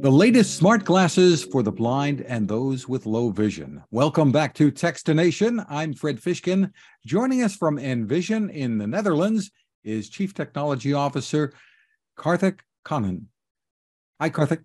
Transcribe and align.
The 0.00 0.10
latest 0.10 0.56
smart 0.56 0.86
glasses 0.86 1.44
for 1.44 1.62
the 1.62 1.70
blind 1.70 2.22
and 2.22 2.48
those 2.48 2.88
with 2.88 3.04
low 3.04 3.28
vision. 3.28 3.84
Welcome 3.90 4.32
back 4.32 4.54
to 4.54 4.72
Techstination. 4.72 5.62
I'm 5.68 5.92
Fred 5.92 6.18
Fishkin. 6.18 6.72
Joining 7.04 7.42
us 7.42 7.54
from 7.54 7.78
Envision 7.78 8.48
in 8.48 8.78
the 8.78 8.86
Netherlands 8.86 9.50
is 9.84 10.08
Chief 10.08 10.32
Technology 10.32 10.94
Officer 10.94 11.52
Karthik 12.16 12.60
Kannan. 12.82 13.26
Hi, 14.18 14.30
Karthik. 14.30 14.62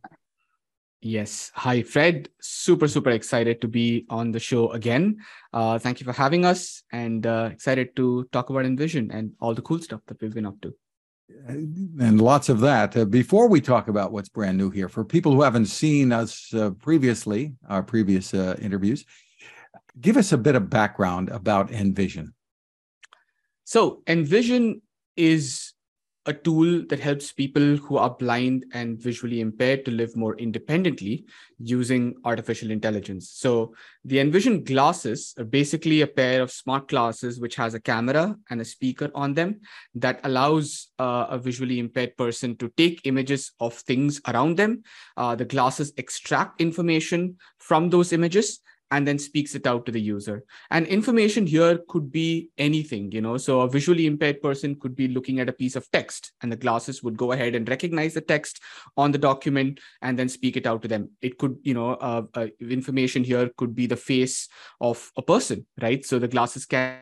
Yes. 1.02 1.52
Hi, 1.56 1.84
Fred. 1.84 2.30
Super, 2.40 2.88
super 2.88 3.10
excited 3.10 3.60
to 3.60 3.68
be 3.68 4.06
on 4.10 4.32
the 4.32 4.40
show 4.40 4.72
again. 4.72 5.18
Uh, 5.52 5.78
thank 5.78 6.00
you 6.00 6.06
for 6.06 6.14
having 6.14 6.46
us 6.46 6.82
and 6.94 7.28
uh, 7.28 7.50
excited 7.52 7.94
to 7.98 8.26
talk 8.32 8.52
about 8.52 8.66
Envision 8.66 9.12
and 9.12 9.34
all 9.42 9.54
the 9.54 9.62
cool 9.62 9.82
stuff 9.82 10.00
that 10.08 10.22
we've 10.22 10.34
been 10.34 10.46
up 10.46 10.62
to 10.62 10.74
and 11.48 12.22
lots 12.22 12.50
of 12.50 12.60
that. 12.62 12.96
Uh, 12.96 13.06
before 13.06 13.48
we 13.48 13.62
talk 13.62 13.88
about 13.88 14.12
what's 14.12 14.30
brand 14.30 14.58
new 14.58 14.70
here, 14.70 14.90
for 14.90 15.04
people 15.04 15.34
who 15.34 15.42
haven't 15.42 15.68
seen 15.68 16.12
us 16.12 16.54
uh, 16.54 16.72
previously, 16.72 17.54
our 17.68 17.84
previous 17.84 18.34
uh, 18.34 18.56
interviews, 18.62 19.06
give 20.00 20.18
us 20.18 20.32
a 20.32 20.38
bit 20.38 20.56
of 20.56 20.70
background 20.70 21.30
about 21.30 21.72
Envision. 21.72 22.34
So, 23.64 24.04
Envision 24.08 24.82
is 25.16 25.65
a 26.26 26.34
tool 26.34 26.84
that 26.88 27.00
helps 27.00 27.32
people 27.32 27.76
who 27.78 27.98
are 27.98 28.10
blind 28.10 28.66
and 28.74 29.00
visually 29.00 29.42
impaired 29.42 29.86
to 29.86 29.92
live 29.92 30.16
more 30.16 30.36
independently 30.38 31.26
using 31.60 32.16
artificial 32.26 32.72
intelligence. 32.72 33.30
So 33.30 33.76
the 34.04 34.20
Envision 34.20 34.64
glasses 34.64 35.34
are 35.38 35.46
basically 35.46 36.02
a 36.02 36.08
pair 36.08 36.42
of 36.42 36.52
smart 36.52 36.88
glasses 36.88 37.40
which 37.40 37.56
has 37.56 37.74
a 37.74 37.80
camera 37.80 38.36
and 38.50 38.60
a 38.60 38.66
speaker 38.66 39.12
on 39.14 39.34
them 39.34 39.62
that 39.96 40.20
allows 40.24 40.90
uh, 40.98 41.28
a 41.30 41.38
visually 41.38 41.80
impaired 41.80 42.18
person 42.18 42.56
to 42.58 42.70
take 42.76 43.06
images 43.06 43.52
of 43.60 43.74
things 43.74 44.20
around 44.28 44.58
them. 44.58 44.84
Uh, 45.18 45.36
the 45.36 45.46
glasses 45.46 45.94
extract 45.98 46.60
information 46.60 47.38
from 47.60 47.90
those 47.90 48.14
images 48.14 48.62
and 48.92 49.08
then 49.08 49.18
speaks 49.18 49.56
it 49.56 49.66
out 49.66 49.86
to 49.86 49.92
the 49.92 50.02
user. 50.02 50.44
And 50.72 50.86
information 50.88 51.48
here 51.48 51.80
could 51.88 52.12
be 52.12 52.50
anything, 52.58 53.12
you 53.12 53.22
know. 53.22 53.38
So 53.38 53.62
a 53.62 53.70
visually 53.70 54.06
impaired 54.06 54.42
person 54.42 54.76
could 54.76 54.96
be 54.96 55.08
looking 55.08 55.40
at 55.40 55.50
a 55.50 55.54
piece 55.54 55.76
of 55.76 55.90
text, 55.92 56.34
and 56.42 56.52
the 56.52 56.58
glasses 56.58 57.02
would 57.04 57.18
go 57.18 57.32
ahead 57.32 57.56
and 57.56 57.68
recognize 57.68 58.14
the 58.14 58.22
text 58.22 58.62
on 58.98 59.12
the 59.12 59.18
document 59.18 59.80
and 60.02 60.18
then 60.18 60.30
speak 60.30 60.58
it 60.58 60.68
out 60.68 60.82
to 60.84 60.88
them. 60.88 61.10
It 61.22 61.38
could, 61.38 61.58
you 61.64 61.74
know, 61.74 61.92
uh, 61.96 62.24
uh, 62.34 62.48
information 62.60 63.24
here 63.24 63.50
could 63.58 63.76
be 63.76 63.88
the 63.88 63.98
face 63.98 64.48
of 64.80 65.12
a 65.18 65.22
person, 65.22 65.66
right? 65.82 66.06
So 66.06 66.20
the 66.20 66.28
glasses 66.28 66.66
can 66.66 67.00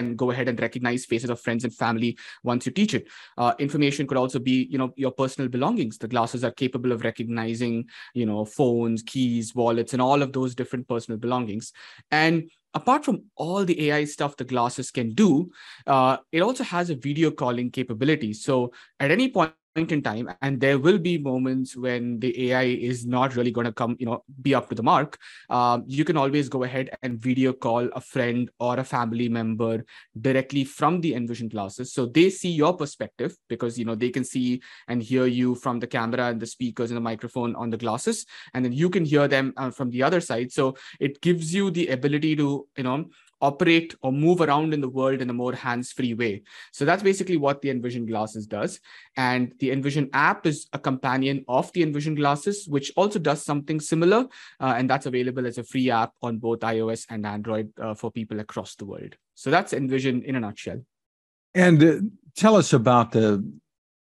and 0.00 0.16
go 0.16 0.30
ahead 0.30 0.48
and 0.48 0.60
recognize 0.60 1.04
faces 1.04 1.30
of 1.30 1.40
friends 1.40 1.64
and 1.64 1.74
family 1.74 2.18
once 2.42 2.66
you 2.66 2.72
teach 2.72 2.94
it. 2.94 3.06
Uh, 3.38 3.52
information 3.58 4.06
could 4.06 4.16
also 4.16 4.38
be, 4.38 4.66
you 4.70 4.78
know, 4.78 4.92
your 4.96 5.12
personal 5.12 5.48
belongings. 5.48 5.98
The 5.98 6.08
glasses 6.08 6.42
are 6.42 6.50
capable 6.50 6.92
of 6.92 7.04
recognizing, 7.04 7.88
you 8.14 8.26
know, 8.26 8.44
phones, 8.44 9.02
keys, 9.02 9.54
wallets, 9.54 9.92
and 9.92 10.02
all 10.02 10.22
of 10.22 10.32
those 10.32 10.54
different 10.54 10.88
personal 10.88 11.18
belongings. 11.18 11.72
And 12.10 12.50
apart 12.74 13.04
from 13.04 13.24
all 13.36 13.64
the 13.64 13.90
AI 13.90 14.04
stuff 14.04 14.36
the 14.36 14.44
glasses 14.44 14.90
can 14.90 15.14
do, 15.14 15.50
uh, 15.86 16.16
it 16.32 16.40
also 16.40 16.64
has 16.64 16.90
a 16.90 16.94
video 16.94 17.30
calling 17.30 17.70
capability. 17.70 18.32
So 18.32 18.72
at 18.98 19.10
any 19.10 19.28
point 19.30 19.52
point 19.74 19.92
in 19.92 20.02
time 20.02 20.28
and 20.42 20.60
there 20.60 20.78
will 20.78 20.98
be 20.98 21.18
moments 21.18 21.76
when 21.76 22.18
the 22.20 22.50
ai 22.50 22.64
is 22.64 23.06
not 23.06 23.36
really 23.36 23.50
going 23.50 23.64
to 23.64 23.72
come 23.72 23.96
you 23.98 24.06
know 24.06 24.24
be 24.42 24.54
up 24.54 24.68
to 24.68 24.74
the 24.74 24.82
mark. 24.82 25.18
Um, 25.48 25.84
you 25.86 26.04
can 26.04 26.16
always 26.16 26.48
go 26.48 26.64
ahead 26.64 26.90
and 27.02 27.18
video 27.20 27.52
call 27.52 27.88
a 27.94 28.00
friend 28.00 28.50
or 28.58 28.78
a 28.78 28.84
family 28.84 29.28
member 29.28 29.84
directly 30.20 30.64
from 30.64 31.00
the 31.00 31.14
envision 31.14 31.48
glasses 31.48 31.92
so 31.92 32.06
they 32.06 32.30
see 32.30 32.50
your 32.50 32.76
perspective 32.76 33.36
because 33.48 33.78
you 33.78 33.84
know 33.84 33.94
they 33.94 34.10
can 34.10 34.24
see 34.24 34.60
and 34.88 35.02
hear 35.02 35.26
you 35.26 35.54
from 35.54 35.78
the 35.78 35.86
camera 35.86 36.26
and 36.26 36.40
the 36.40 36.46
speakers 36.46 36.90
and 36.90 36.96
the 36.96 37.00
microphone 37.00 37.54
on 37.56 37.70
the 37.70 37.76
glasses 37.76 38.26
and 38.54 38.64
then 38.64 38.72
you 38.72 38.90
can 38.90 39.04
hear 39.04 39.28
them 39.28 39.52
uh, 39.56 39.70
from 39.70 39.90
the 39.90 40.02
other 40.02 40.20
side. 40.20 40.52
So 40.52 40.76
it 40.98 41.20
gives 41.20 41.54
you 41.54 41.70
the 41.70 41.88
ability 41.88 42.36
to 42.36 42.66
you 42.76 42.84
know 42.84 43.10
operate 43.40 43.94
or 44.02 44.12
move 44.12 44.40
around 44.40 44.74
in 44.74 44.80
the 44.80 44.88
world 44.88 45.20
in 45.20 45.30
a 45.30 45.32
more 45.32 45.54
hands-free 45.54 46.14
way. 46.14 46.42
So 46.72 46.84
that's 46.84 47.02
basically 47.02 47.36
what 47.36 47.62
the 47.62 47.70
Envision 47.70 48.06
glasses 48.06 48.46
does. 48.46 48.80
And 49.16 49.52
the 49.58 49.70
Envision 49.70 50.10
app 50.12 50.46
is 50.46 50.66
a 50.72 50.78
companion 50.78 51.44
of 51.48 51.72
the 51.72 51.82
Envision 51.82 52.14
glasses, 52.14 52.66
which 52.68 52.92
also 52.96 53.18
does 53.18 53.44
something 53.44 53.80
similar. 53.80 54.26
Uh, 54.60 54.74
and 54.76 54.88
that's 54.88 55.06
available 55.06 55.46
as 55.46 55.58
a 55.58 55.64
free 55.64 55.90
app 55.90 56.12
on 56.22 56.38
both 56.38 56.60
iOS 56.60 57.06
and 57.08 57.26
Android 57.26 57.72
uh, 57.80 57.94
for 57.94 58.10
people 58.10 58.40
across 58.40 58.74
the 58.74 58.84
world. 58.84 59.16
So 59.34 59.50
that's 59.50 59.72
Envision 59.72 60.22
in 60.22 60.36
a 60.36 60.40
nutshell. 60.40 60.84
And 61.54 61.82
uh, 61.82 61.94
tell 62.36 62.56
us 62.56 62.72
about 62.72 63.12
the 63.12 63.44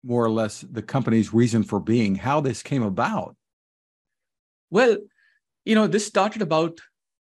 more 0.04 0.24
or 0.24 0.30
less 0.30 0.60
the 0.60 0.82
company's 0.82 1.34
reason 1.34 1.62
for 1.64 1.80
being, 1.80 2.14
how 2.14 2.40
this 2.40 2.62
came 2.62 2.82
about. 2.82 3.36
Well, 4.70 4.98
you 5.64 5.74
know, 5.74 5.86
this 5.86 6.06
started 6.06 6.42
about 6.42 6.80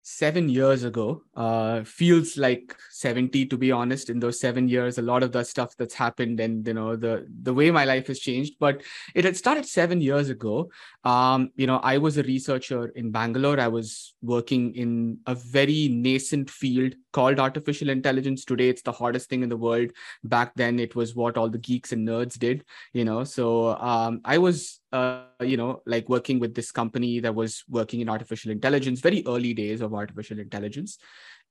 seven 0.07 0.47
years 0.47 0.83
ago 0.83 1.23
uh, 1.35 1.83
feels 1.83 2.37
like 2.37 2.77
70 2.91 3.47
to 3.47 3.57
be 3.57 3.71
honest. 3.71 4.11
In 4.11 4.19
those 4.19 4.39
seven 4.39 4.69
years 4.69 4.99
a 4.99 5.01
lot 5.01 5.23
of 5.23 5.31
the 5.31 5.43
stuff 5.43 5.75
that's 5.77 5.95
happened 5.95 6.39
and 6.39 6.65
you 6.67 6.75
know 6.75 6.95
the 6.95 7.25
the 7.41 7.51
way 7.51 7.71
my 7.71 7.85
life 7.85 8.05
has 8.07 8.19
changed. 8.19 8.53
But 8.59 8.83
it 9.15 9.25
had 9.25 9.35
started 9.35 9.65
seven 9.65 10.01
years 10.01 10.29
ago. 10.29 10.69
Um, 11.03 11.51
you 11.55 11.67
know 11.67 11.77
i 11.83 11.97
was 11.97 12.17
a 12.17 12.23
researcher 12.23 12.89
in 12.89 13.09
bangalore. 13.11 13.59
I 13.59 13.67
was 13.67 14.13
working 14.21 14.75
in 14.75 15.17
a 15.25 15.33
very 15.33 15.87
nascent 15.87 16.51
field 16.51 16.93
called 17.11 17.39
artificial 17.39 17.89
intelligence. 17.89 18.45
Today 18.45 18.69
it's 18.69 18.83
the 18.83 18.91
hottest 18.91 19.27
thing 19.27 19.41
in 19.41 19.49
the 19.49 19.57
world. 19.57 19.89
Back 20.23 20.53
then 20.55 20.77
it 20.79 20.95
was 20.95 21.15
what 21.15 21.35
all 21.35 21.49
the 21.49 21.57
geeks 21.57 21.93
and 21.93 22.07
nerds 22.07 22.37
did 22.37 22.63
you 22.93 23.05
know. 23.05 23.23
So 23.23 23.75
um, 23.77 24.21
i 24.23 24.37
was 24.37 24.79
uh, 24.95 25.23
you 25.41 25.57
know, 25.57 25.81
like 25.85 26.07
working 26.07 26.39
with 26.39 26.55
this 26.55 26.71
company 26.71 27.19
that 27.19 27.35
was 27.35 27.63
working 27.69 27.99
in 27.99 28.09
artificial 28.09 28.51
intelligence, 28.51 29.01
very 29.01 29.23
early 29.27 29.53
days 29.53 29.81
of 29.81 29.93
artificial 29.93 30.39
intelligence. 30.39 30.97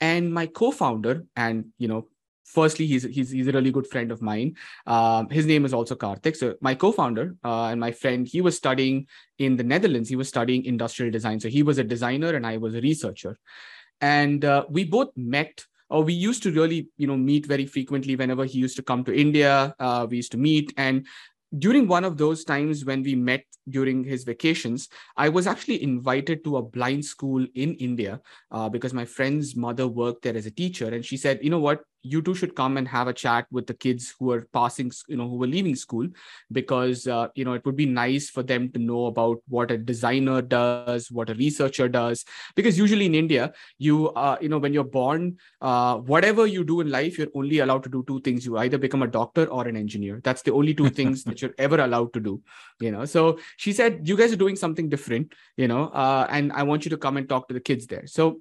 And 0.00 0.32
my 0.32 0.47
co-founder, 0.47 1.25
and 1.37 1.66
you 1.78 1.88
know, 1.88 2.09
firstly, 2.44 2.87
he's 2.87 3.03
he's 3.03 3.31
he's 3.31 3.47
a 3.47 3.53
really 3.53 3.71
good 3.71 3.87
friend 3.87 4.10
of 4.10 4.22
mine. 4.22 4.56
Um, 4.87 5.28
his 5.28 5.47
name 5.47 5.65
is 5.65 5.75
also 5.75 5.94
Karthik. 5.94 6.37
So 6.37 6.55
my 6.60 6.75
co-founder 6.75 7.37
uh, 7.44 7.66
and 7.66 7.78
my 7.78 7.93
friend, 7.93 8.27
he 8.27 8.41
was 8.41 8.56
studying 8.56 9.06
in 9.38 9.56
the 9.56 9.65
Netherlands. 9.75 10.09
He 10.09 10.16
was 10.16 10.28
studying 10.28 10.65
industrial 10.65 11.12
design. 11.12 11.38
So 11.38 11.49
he 11.49 11.62
was 11.62 11.78
a 11.78 11.84
designer, 11.84 12.34
and 12.34 12.47
I 12.47 12.56
was 12.56 12.75
a 12.75 12.81
researcher. 12.81 13.38
And 14.00 14.44
uh, 14.44 14.65
we 14.69 14.84
both 14.84 15.11
met 15.16 15.65
or 15.91 16.03
we 16.03 16.15
used 16.15 16.43
to 16.43 16.50
really 16.50 16.88
you 16.97 17.06
know 17.06 17.16
meet 17.16 17.47
very 17.47 17.66
frequently 17.66 18.16
whenever 18.16 18.44
he 18.44 18.59
used 18.59 18.76
to 18.76 18.82
come 18.82 19.05
to 19.05 19.15
india 19.15 19.75
uh, 19.78 20.06
we 20.09 20.16
used 20.16 20.32
to 20.32 20.38
meet 20.38 20.72
and 20.76 21.06
during 21.59 21.87
one 21.87 22.04
of 22.04 22.16
those 22.16 22.44
times 22.44 22.84
when 22.84 23.03
we 23.03 23.15
met 23.15 23.44
during 23.69 24.04
his 24.04 24.25
vacations, 24.25 24.88
I 25.16 25.28
was 25.28 25.47
actually 25.47 25.82
invited 25.82 26.44
to 26.44 26.56
a 26.56 26.62
blind 26.62 27.04
school 27.04 27.47
in 27.54 27.75
India 27.75 28.20
uh, 28.50 28.69
because 28.69 28.92
my 28.92 29.04
friend's 29.04 29.56
mother 29.56 29.87
worked 29.87 30.22
there 30.22 30.37
as 30.37 30.47
a 30.47 30.50
teacher. 30.50 30.88
And 30.88 31.04
she 31.04 31.16
said, 31.16 31.41
you 31.43 31.50
know 31.50 31.60
what, 31.60 31.82
you 32.04 32.20
two 32.22 32.34
should 32.34 32.54
come 32.54 32.76
and 32.76 32.87
have 32.87 33.09
a 33.09 33.12
chat 33.12 33.47
with 33.50 33.66
the 33.66 33.75
kids 33.75 34.15
who 34.19 34.31
are 34.31 34.42
passing 34.53 34.92
you 35.09 35.16
know 35.16 35.28
who 35.28 35.37
were 35.37 35.47
leaving 35.47 35.75
school 35.75 36.06
because 36.53 37.06
uh, 37.06 37.28
you 37.34 37.44
know 37.44 37.54
it 37.54 37.65
would 37.65 37.76
be 37.76 37.87
nice 37.87 38.28
for 38.31 38.42
them 38.42 38.70
to 38.72 38.78
know 38.78 39.06
about 39.06 39.38
what 39.48 39.70
a 39.70 39.78
designer 39.78 40.43
does 40.43 41.10
what 41.10 41.31
a 41.31 41.34
researcher 41.34 41.88
does. 41.88 42.25
Because 42.54 42.78
usually 42.78 43.06
in 43.06 43.14
india 43.14 43.53
you 43.78 44.10
uh, 44.10 44.37
you 44.41 44.48
know 44.48 44.59
when 44.59 44.72
you're 44.72 44.93
born 44.98 45.37
uh, 45.60 45.97
whatever 45.97 46.47
you 46.47 46.64
do 46.64 46.81
in 46.81 46.91
life 46.91 47.19
you're 47.19 47.34
only 47.34 47.59
allowed 47.60 47.82
to 47.84 47.88
do 47.88 48.04
two 48.06 48.20
things. 48.20 48.44
You 48.44 48.59
either 48.59 48.78
become 48.78 49.03
a 49.03 49.06
doctor 49.06 49.47
or 49.47 49.66
an 49.66 49.76
engineer. 49.76 50.20
That's 50.22 50.43
the 50.43 50.53
only 50.53 50.75
two 50.75 50.91
things 50.91 51.25
that 51.25 51.41
you're 51.41 51.54
ever 51.59 51.81
allowed 51.81 52.12
to 52.12 52.20
do 52.20 52.43
you 52.81 52.93
know. 52.93 53.04
So 53.04 53.38
she 53.56 53.72
said 53.72 54.06
you 54.06 54.16
guys 54.16 54.32
are 54.32 54.43
doing 54.44 54.56
something 54.56 54.88
different 54.88 55.32
you 55.56 55.69
know 55.69 55.84
uh, 55.88 56.26
and 56.31 56.53
i 56.53 56.62
want 56.62 56.84
you 56.84 56.91
to 56.91 56.97
come 56.97 57.16
and 57.16 57.28
talk 57.28 57.48
to 57.48 57.54
the 57.54 57.60
kids 57.60 57.87
there. 57.87 58.06
So 58.06 58.41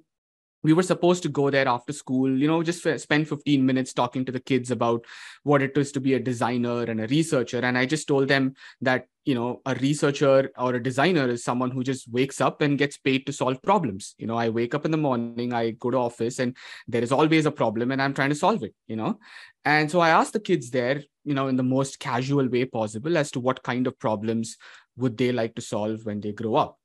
we 0.64 0.72
were 0.72 0.82
supposed 0.82 1.22
to 1.22 1.28
go 1.28 1.50
there 1.50 1.68
after 1.68 1.92
school 1.92 2.36
you 2.36 2.48
know 2.48 2.62
just 2.62 2.82
spend 3.00 3.28
15 3.28 3.64
minutes 3.64 3.92
talking 3.92 4.24
to 4.24 4.32
the 4.32 4.40
kids 4.40 4.70
about 4.72 5.04
what 5.44 5.62
it 5.62 5.76
is 5.76 5.92
to 5.92 6.00
be 6.00 6.14
a 6.14 6.18
designer 6.18 6.82
and 6.82 7.00
a 7.00 7.06
researcher. 7.06 7.58
And 7.58 7.78
i 7.78 7.86
just 7.86 8.08
told 8.08 8.28
them 8.28 8.54
that 8.80 9.06
you 9.24 9.34
know 9.34 9.60
a 9.66 9.74
researcher 9.76 10.50
or 10.58 10.74
a 10.74 10.82
designer 10.82 11.28
is 11.28 11.44
someone 11.44 11.70
who 11.70 11.84
just 11.84 12.10
wakes 12.10 12.40
up 12.40 12.60
and 12.62 12.78
gets 12.78 12.96
paid 12.96 13.26
to 13.26 13.32
solve 13.32 13.62
problems. 13.62 14.14
You 14.18 14.26
know 14.26 14.36
i 14.36 14.48
wake 14.48 14.74
up 14.74 14.84
in 14.84 14.90
the 14.90 14.96
morning 14.96 15.52
i 15.52 15.70
go 15.70 15.90
to 15.90 15.98
office 15.98 16.38
and 16.38 16.56
there 16.88 17.02
is 17.02 17.12
always 17.12 17.46
a 17.46 17.52
problem 17.52 17.92
and 17.92 18.02
i'm 18.02 18.14
trying 18.14 18.30
to 18.30 18.42
solve 18.46 18.62
it 18.64 18.74
you 18.88 18.96
know. 18.96 19.18
And 19.64 19.90
so 19.90 20.00
i 20.00 20.10
asked 20.10 20.32
the 20.32 20.40
kids 20.40 20.70
there 20.70 21.02
you 21.24 21.34
know 21.34 21.48
in 21.48 21.56
the 21.56 21.62
most 21.62 22.00
casual 22.00 22.48
way 22.48 22.64
possible 22.64 23.16
as 23.18 23.30
to 23.32 23.40
what 23.40 23.62
kind 23.62 23.86
of 23.86 23.98
problems 23.98 24.56
would 24.96 25.16
they 25.18 25.32
like 25.32 25.54
to 25.56 25.62
solve 25.62 26.04
when 26.06 26.20
they 26.20 26.32
grow 26.32 26.54
up. 26.54 26.78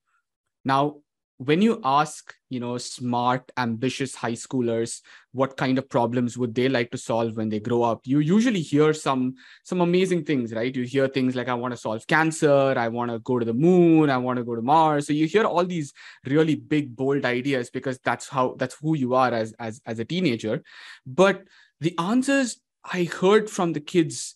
Now 0.66 0.98
when 1.40 1.62
you 1.62 1.80
ask 1.86 2.36
you 2.50 2.60
know 2.60 2.78
smart 2.78 3.50
ambitious 3.56 4.14
high 4.14 4.34
schoolers 4.34 5.00
what 5.32 5.56
kind 5.56 5.78
of 5.78 5.88
problems 5.88 6.38
would 6.38 6.54
they 6.54 6.68
like 6.68 6.92
to 6.92 6.98
solve 6.98 7.38
when 7.38 7.48
they 7.48 7.62
grow 7.62 7.82
up 7.82 8.02
you 8.04 8.20
usually 8.20 8.60
hear 8.60 8.94
some 8.94 9.34
some 9.64 9.80
amazing 9.80 10.26
things 10.26 10.54
right? 10.54 10.76
You 10.76 10.84
hear 10.84 11.08
things 11.08 11.36
like 11.36 11.48
i 11.48 11.54
want 11.54 11.74
to 11.74 11.78
solve 11.78 12.06
cancer 12.08 12.74
i 12.78 12.90
want 12.90 13.10
to 13.12 13.20
go 13.20 13.40
to 13.40 13.46
the 13.46 13.54
moon 13.54 14.10
i 14.10 14.18
want 14.18 14.38
to 14.38 14.44
go 14.44 14.56
to 14.56 14.62
mars. 14.62 15.08
So 15.08 15.14
you 15.14 15.28
hear 15.28 15.46
all 15.46 15.66
these 15.66 15.94
really 16.26 16.56
big 16.56 16.94
bold 16.94 17.24
ideas 17.24 17.70
because 17.70 18.00
that's 18.00 18.28
how 18.28 18.56
that's 18.58 18.76
who 18.76 18.98
you 18.98 19.14
are 19.16 19.34
as 19.34 19.54
as 19.60 19.82
as 19.86 20.00
a 20.00 20.06
teenager. 20.06 20.62
But 21.06 21.44
the 21.80 21.98
answers 21.98 22.60
i 22.84 23.04
heard 23.04 23.50
from 23.50 23.74
the 23.74 23.80
kids 23.80 24.36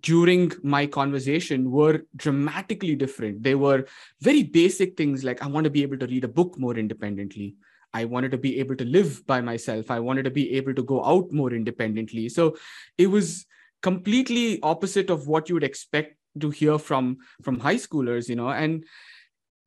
during 0.00 0.52
my 0.62 0.86
conversation 0.86 1.70
were 1.70 2.02
dramatically 2.16 2.94
different. 2.94 3.42
They 3.42 3.54
were 3.54 3.86
very 4.20 4.42
basic 4.42 4.96
things 4.96 5.22
like 5.22 5.42
I 5.42 5.46
want 5.46 5.64
to 5.64 5.70
be 5.70 5.82
able 5.82 5.98
to 5.98 6.06
read 6.06 6.24
a 6.24 6.28
book 6.28 6.58
more 6.58 6.76
independently. 6.76 7.56
I 7.94 8.06
wanted 8.06 8.30
to 8.30 8.38
be 8.38 8.58
able 8.58 8.76
to 8.76 8.84
live 8.84 9.26
by 9.26 9.42
myself. 9.42 9.90
I 9.90 10.00
wanted 10.00 10.24
to 10.24 10.30
be 10.30 10.52
able 10.54 10.74
to 10.74 10.82
go 10.82 11.04
out 11.04 11.30
more 11.30 11.52
independently. 11.52 12.28
So 12.30 12.56
it 12.96 13.08
was 13.08 13.44
completely 13.82 14.60
opposite 14.62 15.10
of 15.10 15.26
what 15.26 15.48
you 15.48 15.56
would 15.56 15.64
expect 15.64 16.16
to 16.40 16.48
hear 16.48 16.78
from 16.78 17.18
from 17.42 17.60
high 17.60 17.76
schoolers, 17.76 18.28
you 18.28 18.36
know, 18.36 18.48
and 18.48 18.84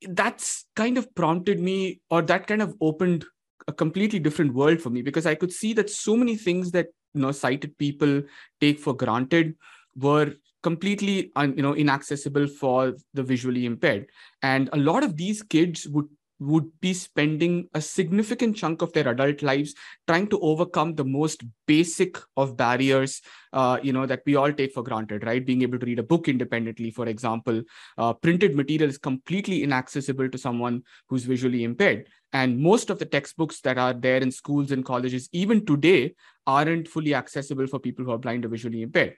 that's 0.10 0.66
kind 0.76 0.98
of 0.98 1.14
prompted 1.14 1.60
me 1.60 2.02
or 2.10 2.22
that 2.24 2.48
kind 2.48 2.62
of 2.62 2.76
opened 2.82 3.26
a 3.68 3.74
completely 3.74 4.20
different 4.20 4.54
world 4.54 4.82
for 4.82 4.90
me 4.90 5.02
because 5.02 5.26
I 5.26 5.36
could 5.36 5.52
see 5.52 5.74
that 5.74 5.90
so 5.90 6.16
many 6.16 6.36
things 6.36 6.72
that 6.72 6.88
you 7.14 7.22
know 7.22 7.32
sighted 7.32 7.78
people 7.78 8.24
take 8.60 8.80
for 8.80 8.96
granted 8.96 9.56
were 9.96 10.34
completely 10.64 11.32
you 11.38 11.62
know 11.62 11.76
inaccessible 11.76 12.48
for 12.48 12.94
the 13.14 13.24
visually 13.24 13.66
impaired. 13.66 14.08
And 14.42 14.70
a 14.74 14.78
lot 14.78 15.04
of 15.04 15.16
these 15.16 15.44
kids 15.44 15.88
would 15.88 16.08
would 16.40 16.70
be 16.82 16.94
spending 16.94 17.68
a 17.74 17.82
significant 17.82 18.58
chunk 18.58 18.82
of 18.82 18.92
their 18.92 19.08
adult 19.08 19.42
lives 19.42 19.74
trying 20.06 20.28
to 20.28 20.40
overcome 20.40 20.94
the 20.96 21.06
most 21.06 21.44
basic 21.66 22.18
of 22.36 22.58
barriers 22.58 23.22
uh, 23.54 23.80
you 23.82 23.94
know 23.94 24.06
that 24.06 24.22
we 24.26 24.36
all 24.36 24.52
take 24.52 24.74
for 24.74 24.84
granted 24.84 25.24
right? 25.24 25.46
Being 25.46 25.62
able 25.62 25.80
to 25.80 25.86
read 25.86 26.00
a 26.00 26.04
book 26.04 26.28
independently 26.28 26.92
for 26.92 27.08
example 27.08 27.62
uh, 27.98 28.14
printed 28.14 28.56
material 28.56 28.90
is 28.90 28.98
completely 28.98 29.64
inaccessible 29.64 30.30
to 30.30 30.38
someone 30.38 30.84
who's 31.08 31.24
visually 31.24 31.64
impaired. 31.64 32.08
And 32.34 32.60
most 32.60 32.90
of 32.90 33.00
the 33.00 33.06
textbooks 33.06 33.62
that 33.62 33.78
are 33.78 33.94
there 33.94 34.18
in 34.18 34.30
schools 34.30 34.72
and 34.72 34.84
colleges 34.84 35.30
even 35.32 35.66
today 35.66 36.16
aren't 36.46 36.90
fully 36.90 37.16
accessible 37.16 37.68
for 37.68 37.80
people 37.80 38.04
who 38.04 38.12
are 38.12 38.18
blind 38.18 38.44
or 38.44 38.50
visually 38.50 38.82
impaired 38.82 39.16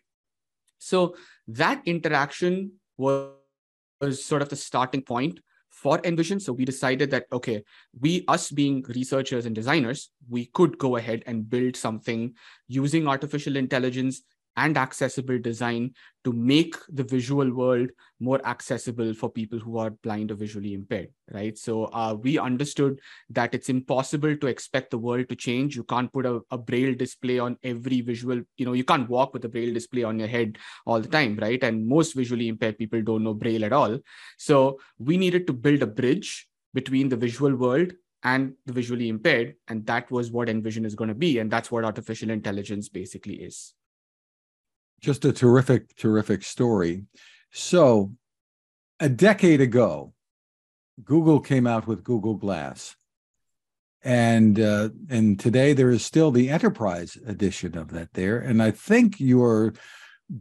so 0.78 1.16
that 1.48 1.82
interaction 1.86 2.74
was, 2.98 3.30
was 4.02 4.24
sort 4.24 4.42
of 4.42 4.50
the 4.50 4.56
starting 4.56 5.02
point 5.02 5.40
for 5.70 6.00
Envision. 6.04 6.40
So 6.40 6.54
we 6.54 6.66
decided 6.66 7.12
that, 7.12 7.26
okay, 7.32 7.64
we, 8.00 8.26
us 8.28 8.50
being 8.52 8.84
researchers 8.90 9.46
and 9.46 9.54
designers, 9.56 10.10
we 10.30 10.48
could 10.48 10.78
go 10.78 10.96
ahead 10.96 11.24
and 11.28 11.48
build 11.50 11.76
something 11.76 12.34
using 12.68 13.08
artificial 13.08 13.56
intelligence 13.56 14.22
and 14.58 14.78
accessible 14.78 15.40
design 15.40 15.94
to 16.24 16.34
make 16.34 16.76
the 16.90 17.04
visual 17.04 17.54
world 17.54 17.90
more 18.20 18.46
accessible 18.46 19.14
for 19.14 19.30
people 19.30 19.60
who 19.60 19.78
are 19.78 19.92
blind 19.92 20.32
or 20.32 20.36
visually 20.36 20.74
impaired 20.74 21.10
right? 21.34 21.58
So 21.58 21.86
uh, 21.86 22.16
we 22.20 22.40
understood 22.40 23.00
that 23.30 23.54
it's 23.54 23.70
impossible 23.70 24.36
to 24.38 24.48
expect 24.48 24.92
the 24.92 24.98
world 24.98 25.30
to 25.30 25.36
change. 25.36 25.76
You 25.76 25.84
can't 25.84 26.12
put 26.12 26.26
a, 26.26 26.42
a, 26.52 26.58
braille 26.58 26.96
display 26.96 27.40
on 27.40 27.58
every 27.64 28.02
visual 28.02 28.42
you 28.58 28.66
know 28.66 28.74
you 28.74 28.84
can't 28.84 29.10
walk 29.10 29.34
with 29.34 29.46
a 29.46 29.50
braille 29.50 29.74
display 29.74 30.04
on 30.04 30.20
your 30.20 30.28
head 30.28 30.58
all 30.86 31.00
the 31.00 31.08
time 31.08 31.38
right? 31.42 31.64
And 31.64 31.88
most 31.88 32.14
visually 32.14 32.48
impaired 32.48 32.78
people 32.78 33.02
don't 33.02 33.24
know 33.24 33.34
braille 33.34 33.66
at 33.66 33.74
all. 33.74 34.00
So 34.38 34.80
we 34.98 35.18
needed 35.18 35.48
to 35.48 35.54
build 35.54 35.82
a 35.82 35.88
bridge 35.88 36.48
between 36.74 37.10
the 37.10 37.18
visual 37.18 37.56
world 37.56 37.94
and 38.24 38.54
the 38.66 38.74
visually 38.74 39.10
impaired 39.10 39.56
and 39.68 39.86
that 39.86 40.10
was 40.12 40.32
what 40.32 40.50
envision 40.50 40.86
is 40.86 40.96
going 40.96 41.08
to 41.08 41.16
be 41.16 41.40
and 41.40 41.52
that's 41.52 41.72
what 41.72 41.86
artificial 41.86 42.30
intelligence 42.30 42.90
basically 42.90 43.36
is 43.36 43.74
just 45.02 45.26
a 45.26 45.34
terrific, 45.34 45.96
terrific 45.96 46.44
story. 46.44 47.04
So, 47.52 48.14
a 49.00 49.10
decade 49.10 49.62
ago, 49.62 50.14
Google 51.04 51.40
came 51.40 51.68
out 51.68 51.88
with 51.88 52.04
Google 52.04 52.36
Glass, 52.36 52.96
and 54.04 54.60
uh, 54.60 54.90
and 55.10 55.40
today 55.40 55.74
there 55.74 55.90
is 55.90 56.04
still 56.04 56.32
the 56.32 56.50
enterprise 56.50 57.18
edition 57.26 57.78
of 57.78 57.90
that 57.90 58.14
there. 58.14 58.40
And 58.40 58.62
I 58.62 58.72
think 58.72 59.20
you're 59.20 59.74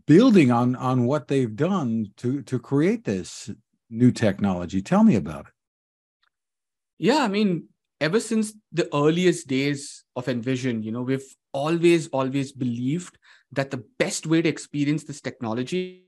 building 0.07 0.51
on 0.51 0.75
on 0.77 1.05
what 1.05 1.29
they've 1.29 1.55
done 1.55 2.07
to 2.19 2.43
to 2.43 2.59
create 2.59 3.05
this 3.05 3.51
new 3.91 4.11
technology. 4.11 4.83
Tell 4.83 5.05
me 5.05 5.17
about 5.17 5.47
it. 5.47 5.53
Yeah, 6.99 7.19
I 7.19 7.29
mean, 7.29 7.69
ever 8.01 8.21
since 8.21 8.55
the 8.73 8.89
earliest 8.95 9.47
days 9.47 10.05
of 10.17 10.29
Envision, 10.29 10.83
you 10.83 10.93
know, 10.93 11.03
we've 11.03 11.37
always 11.53 12.09
always 12.09 12.53
believed 12.53 13.19
that 13.57 13.71
the 13.71 13.85
best 13.99 14.27
way 14.27 14.41
to 14.41 14.49
experience 14.49 15.05
this 15.05 15.21
technology 15.21 16.05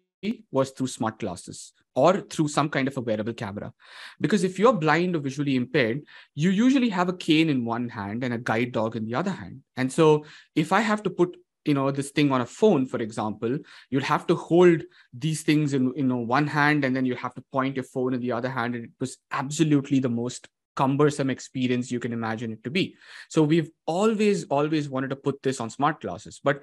was 0.51 0.71
through 0.71 0.87
smart 0.87 1.19
glasses 1.19 1.73
or 1.95 2.21
through 2.21 2.49
some 2.49 2.69
kind 2.69 2.87
of 2.87 2.97
a 2.97 3.01
wearable 3.01 3.33
camera. 3.33 3.73
Because 4.21 4.45
if 4.45 4.59
you're 4.59 4.73
blind 4.73 5.17
or 5.17 5.21
visually 5.21 5.57
impaired, 5.57 6.03
you 6.35 6.51
usually 6.51 6.91
have 6.91 7.09
a 7.09 7.17
cane 7.17 7.51
in 7.51 7.65
one 7.65 7.89
hand 7.89 8.23
and 8.23 8.33
a 8.33 8.39
guide 8.39 8.73
dog 8.73 8.97
in 8.97 9.05
the 9.05 9.15
other 9.15 9.31
hand. 9.31 9.63
And 9.77 9.93
so 9.93 10.25
if 10.55 10.73
I 10.73 10.81
have 10.81 11.03
to 11.05 11.11
put 11.11 11.37
you 11.65 11.75
know 11.75 11.91
this 11.91 12.11
thing 12.11 12.33
on 12.33 12.41
a 12.41 12.47
phone 12.47 12.87
for 12.87 12.99
example 12.99 13.59
you'd 13.91 14.05
have 14.05 14.27
to 14.27 14.35
hold 14.37 14.83
these 15.13 15.43
things 15.43 15.75
in 15.75 15.93
you 15.97 16.05
know 16.05 16.17
one 16.17 16.47
hand 16.47 16.85
and 16.85 16.97
then 16.97 17.05
you 17.05 17.15
have 17.15 17.35
to 17.35 17.43
point 17.53 17.77
your 17.77 17.85
phone 17.85 18.15
in 18.15 18.21
the 18.21 18.33
other 18.33 18.49
hand 18.49 18.75
and 18.75 18.85
it 18.85 18.91
was 19.01 19.19
absolutely 19.33 19.99
the 19.99 20.09
most 20.09 20.49
cumbersome 20.77 21.29
experience 21.29 21.91
you 21.91 22.01
can 22.01 22.13
imagine 22.13 22.53
it 22.53 22.63
to 22.65 22.71
be 22.71 22.97
so 23.29 23.43
we've 23.43 23.71
always 23.87 24.45
always 24.45 24.89
wanted 24.89 25.11
to 25.11 25.17
put 25.17 25.43
this 25.43 25.61
on 25.61 25.69
smart 25.69 26.01
glasses 26.01 26.41
but 26.43 26.63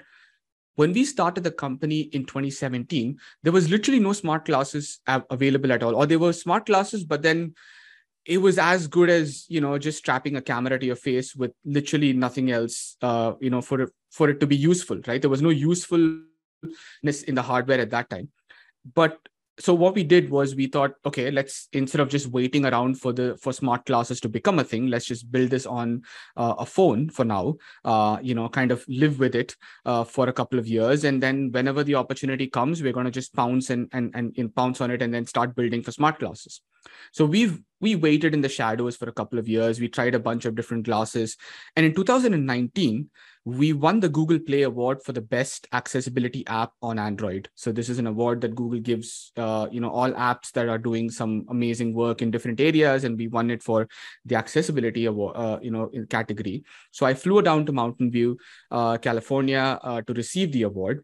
when 0.75 0.93
we 0.93 1.05
started 1.05 1.43
the 1.43 1.51
company 1.51 2.01
in 2.01 2.25
2017 2.25 3.17
there 3.43 3.53
was 3.53 3.69
literally 3.69 3.99
no 3.99 4.13
smart 4.13 4.45
glasses 4.45 4.99
available 5.07 5.71
at 5.71 5.83
all 5.83 5.95
or 5.95 6.05
there 6.05 6.19
were 6.19 6.33
smart 6.33 6.65
glasses 6.65 7.03
but 7.03 7.21
then 7.21 7.53
it 8.25 8.39
was 8.39 8.57
as 8.57 8.87
good 8.87 9.09
as 9.09 9.45
you 9.49 9.61
know 9.61 9.77
just 9.77 9.99
strapping 9.99 10.35
a 10.35 10.41
camera 10.41 10.79
to 10.79 10.85
your 10.85 10.95
face 10.95 11.35
with 11.35 11.51
literally 11.63 12.11
nothing 12.11 12.51
else 12.51 12.97
uh, 13.01 13.33
you 13.39 13.49
know 13.49 13.61
for 13.61 13.87
for 14.15 14.29
it 14.29 14.39
to 14.39 14.47
be 14.47 14.55
useful 14.55 14.99
right? 15.07 15.21
There 15.21 15.29
was 15.29 15.41
no 15.41 15.49
usefulness 15.49 16.23
in 17.27 17.35
the 17.35 17.41
hardware 17.41 17.81
at 17.81 17.89
that 17.91 18.09
time. 18.09 18.29
But 18.93 19.19
so 19.59 19.73
what 19.73 19.95
we 19.95 20.03
did 20.03 20.29
was 20.29 20.55
we 20.55 20.67
thought 20.67 20.93
okay 21.05 21.31
let's 21.31 21.67
instead 21.71 22.01
of 22.01 22.09
just 22.09 22.27
waiting 22.27 22.65
around 22.65 22.99
for 22.99 23.13
the 23.13 23.37
for 23.41 23.53
smart 23.53 23.85
glasses 23.85 24.19
to 24.19 24.27
become 24.27 24.59
a 24.59 24.63
thing 24.63 24.87
let's 24.87 25.05
just 25.05 25.31
build 25.31 25.49
this 25.49 25.65
on 25.65 26.01
uh, 26.35 26.55
a 26.59 26.65
phone 26.65 27.09
for 27.09 27.23
now 27.23 27.55
uh, 27.85 28.17
you 28.21 28.35
know 28.35 28.49
kind 28.49 28.71
of 28.71 28.83
live 28.87 29.19
with 29.19 29.35
it 29.35 29.55
uh, 29.85 30.03
for 30.03 30.27
a 30.27 30.33
couple 30.33 30.59
of 30.59 30.67
years. 30.67 31.03
And 31.03 31.21
then 31.21 31.51
whenever 31.51 31.83
the 31.83 31.95
opportunity 31.95 32.47
comes 32.47 32.81
we're 32.81 32.93
going 32.93 33.05
to 33.05 33.11
just 33.11 33.33
pounce 33.35 33.69
and, 33.69 33.89
and 33.93 34.13
and 34.15 34.55
pounce 34.55 34.81
on 34.81 34.91
it 34.91 35.01
and 35.01 35.13
then 35.13 35.25
start 35.25 35.55
building 35.55 35.81
for 35.81 35.91
smart 35.91 36.19
glasses 36.19 36.61
so 37.11 37.25
we've 37.25 37.61
we 37.81 37.95
waited 37.95 38.33
in 38.33 38.41
the 38.41 38.49
shadows 38.49 38.95
for 38.95 39.07
a 39.09 39.13
couple 39.13 39.37
of 39.37 39.47
years. 39.47 39.79
We 39.79 39.89
tried 39.89 40.15
a 40.15 40.19
bunch 40.19 40.45
of 40.45 40.55
different 40.55 40.85
glasses 40.85 41.37
and 41.75 41.85
in 41.85 41.93
2019 41.93 43.09
we 43.45 43.73
won 43.73 43.99
the 43.99 44.09
Google 44.09 44.39
Play 44.39 44.63
Award 44.63 45.03
for 45.03 45.13
the 45.13 45.21
best 45.21 45.67
accessibility 45.71 46.45
app 46.47 46.71
on 46.81 46.97
Android. 46.97 47.47
So 47.53 47.71
this 47.71 47.89
is 47.89 47.99
an 47.99 48.07
award 48.07 48.41
that 48.41 48.55
Google 48.55 48.79
gives, 48.79 49.31
uh, 49.37 49.67
you 49.71 49.79
know, 49.79 49.91
all 49.91 50.11
apps 50.13 50.51
that 50.53 50.67
are 50.67 50.79
doing 50.79 51.11
some 51.11 51.45
amazing 51.49 51.93
work 51.93 52.23
in 52.23 52.31
different 52.31 52.59
areas, 52.59 53.03
and 53.03 53.15
we 53.15 53.27
won 53.27 53.51
it 53.51 53.61
for 53.61 53.87
the 54.25 54.35
accessibility 54.35 55.05
award, 55.05 55.37
uh, 55.37 55.59
you 55.61 55.69
know, 55.69 55.91
category. 56.09 56.63
So 56.89 57.05
I 57.05 57.13
flew 57.13 57.39
down 57.43 57.67
to 57.67 57.71
Mountain 57.71 58.09
View, 58.09 58.37
uh, 58.71 58.97
California, 58.97 59.79
uh, 59.83 60.01
to 60.01 60.13
receive 60.13 60.51
the 60.51 60.63
award, 60.63 61.03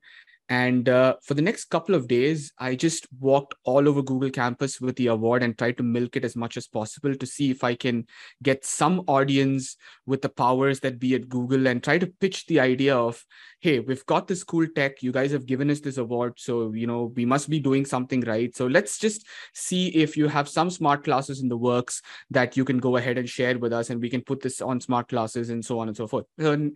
and 0.52 0.90
uh, 0.90 1.16
for 1.24 1.34
the 1.34 1.42
next 1.42 1.70
couple 1.70 1.96
of 1.96 2.10
days, 2.10 2.52
I 2.60 2.76
just 2.76 3.08
walked 3.22 3.54
all 3.64 3.88
over 3.88 4.02
Google 4.02 4.30
campus 4.30 4.82
with 4.82 4.98
the 4.98 5.08
award 5.08 5.44
and 5.44 5.58
tried 5.58 5.78
to 5.78 5.84
milk 5.84 6.18
it 6.18 6.26
as 6.26 6.36
much 6.36 6.58
as 6.58 6.68
possible 6.68 7.16
to 7.16 7.26
see 7.26 7.52
if 7.52 7.64
I 7.64 7.74
can 7.74 8.06
get 8.44 8.66
some 8.66 9.00
audience 9.08 9.78
with 10.06 10.22
the 10.22 10.28
powers 10.28 10.82
that 10.82 11.00
be 11.00 11.16
at 11.16 11.30
Google 11.30 11.68
and 11.68 11.82
try 11.82 11.98
to 12.00 12.06
pitch 12.06 12.48
the 12.48 12.60
idea 12.60 12.98
of, 12.98 13.26
hey, 13.62 13.80
we've 13.80 14.06
got 14.08 14.28
this 14.28 14.44
cool 14.44 14.68
tech. 14.76 15.02
You 15.02 15.14
guys 15.14 15.32
have 15.32 15.46
given 15.46 15.72
us 15.72 15.80
this 15.80 15.98
award. 15.98 16.34
So, 16.36 16.74
you 16.74 16.86
know, 16.86 17.14
we 17.16 17.24
must 17.24 17.50
be 17.50 17.62
doing 17.62 17.86
something 17.86 18.20
right. 18.20 18.54
So 18.54 18.68
let's 18.68 18.98
just 18.98 19.26
see 19.54 19.88
if 19.88 20.18
you 20.18 20.28
have 20.28 20.50
some 20.50 20.70
smart 20.70 21.06
glasses 21.06 21.40
in 21.40 21.48
the 21.48 21.56
works 21.56 22.02
that 22.30 22.58
you 22.58 22.66
can 22.66 22.80
go 22.80 22.98
ahead 22.98 23.18
and 23.18 23.30
share 23.30 23.58
with 23.58 23.72
us 23.72 23.90
and 23.90 24.02
we 24.02 24.10
can 24.10 24.22
put 24.22 24.42
this 24.42 24.60
on 24.60 24.82
smart 24.82 25.08
glasses 25.08 25.50
and 25.50 25.64
so 25.64 25.80
on 25.80 25.88
and 25.88 25.96
so 25.96 26.08
forth. 26.08 26.26
So, 26.38 26.72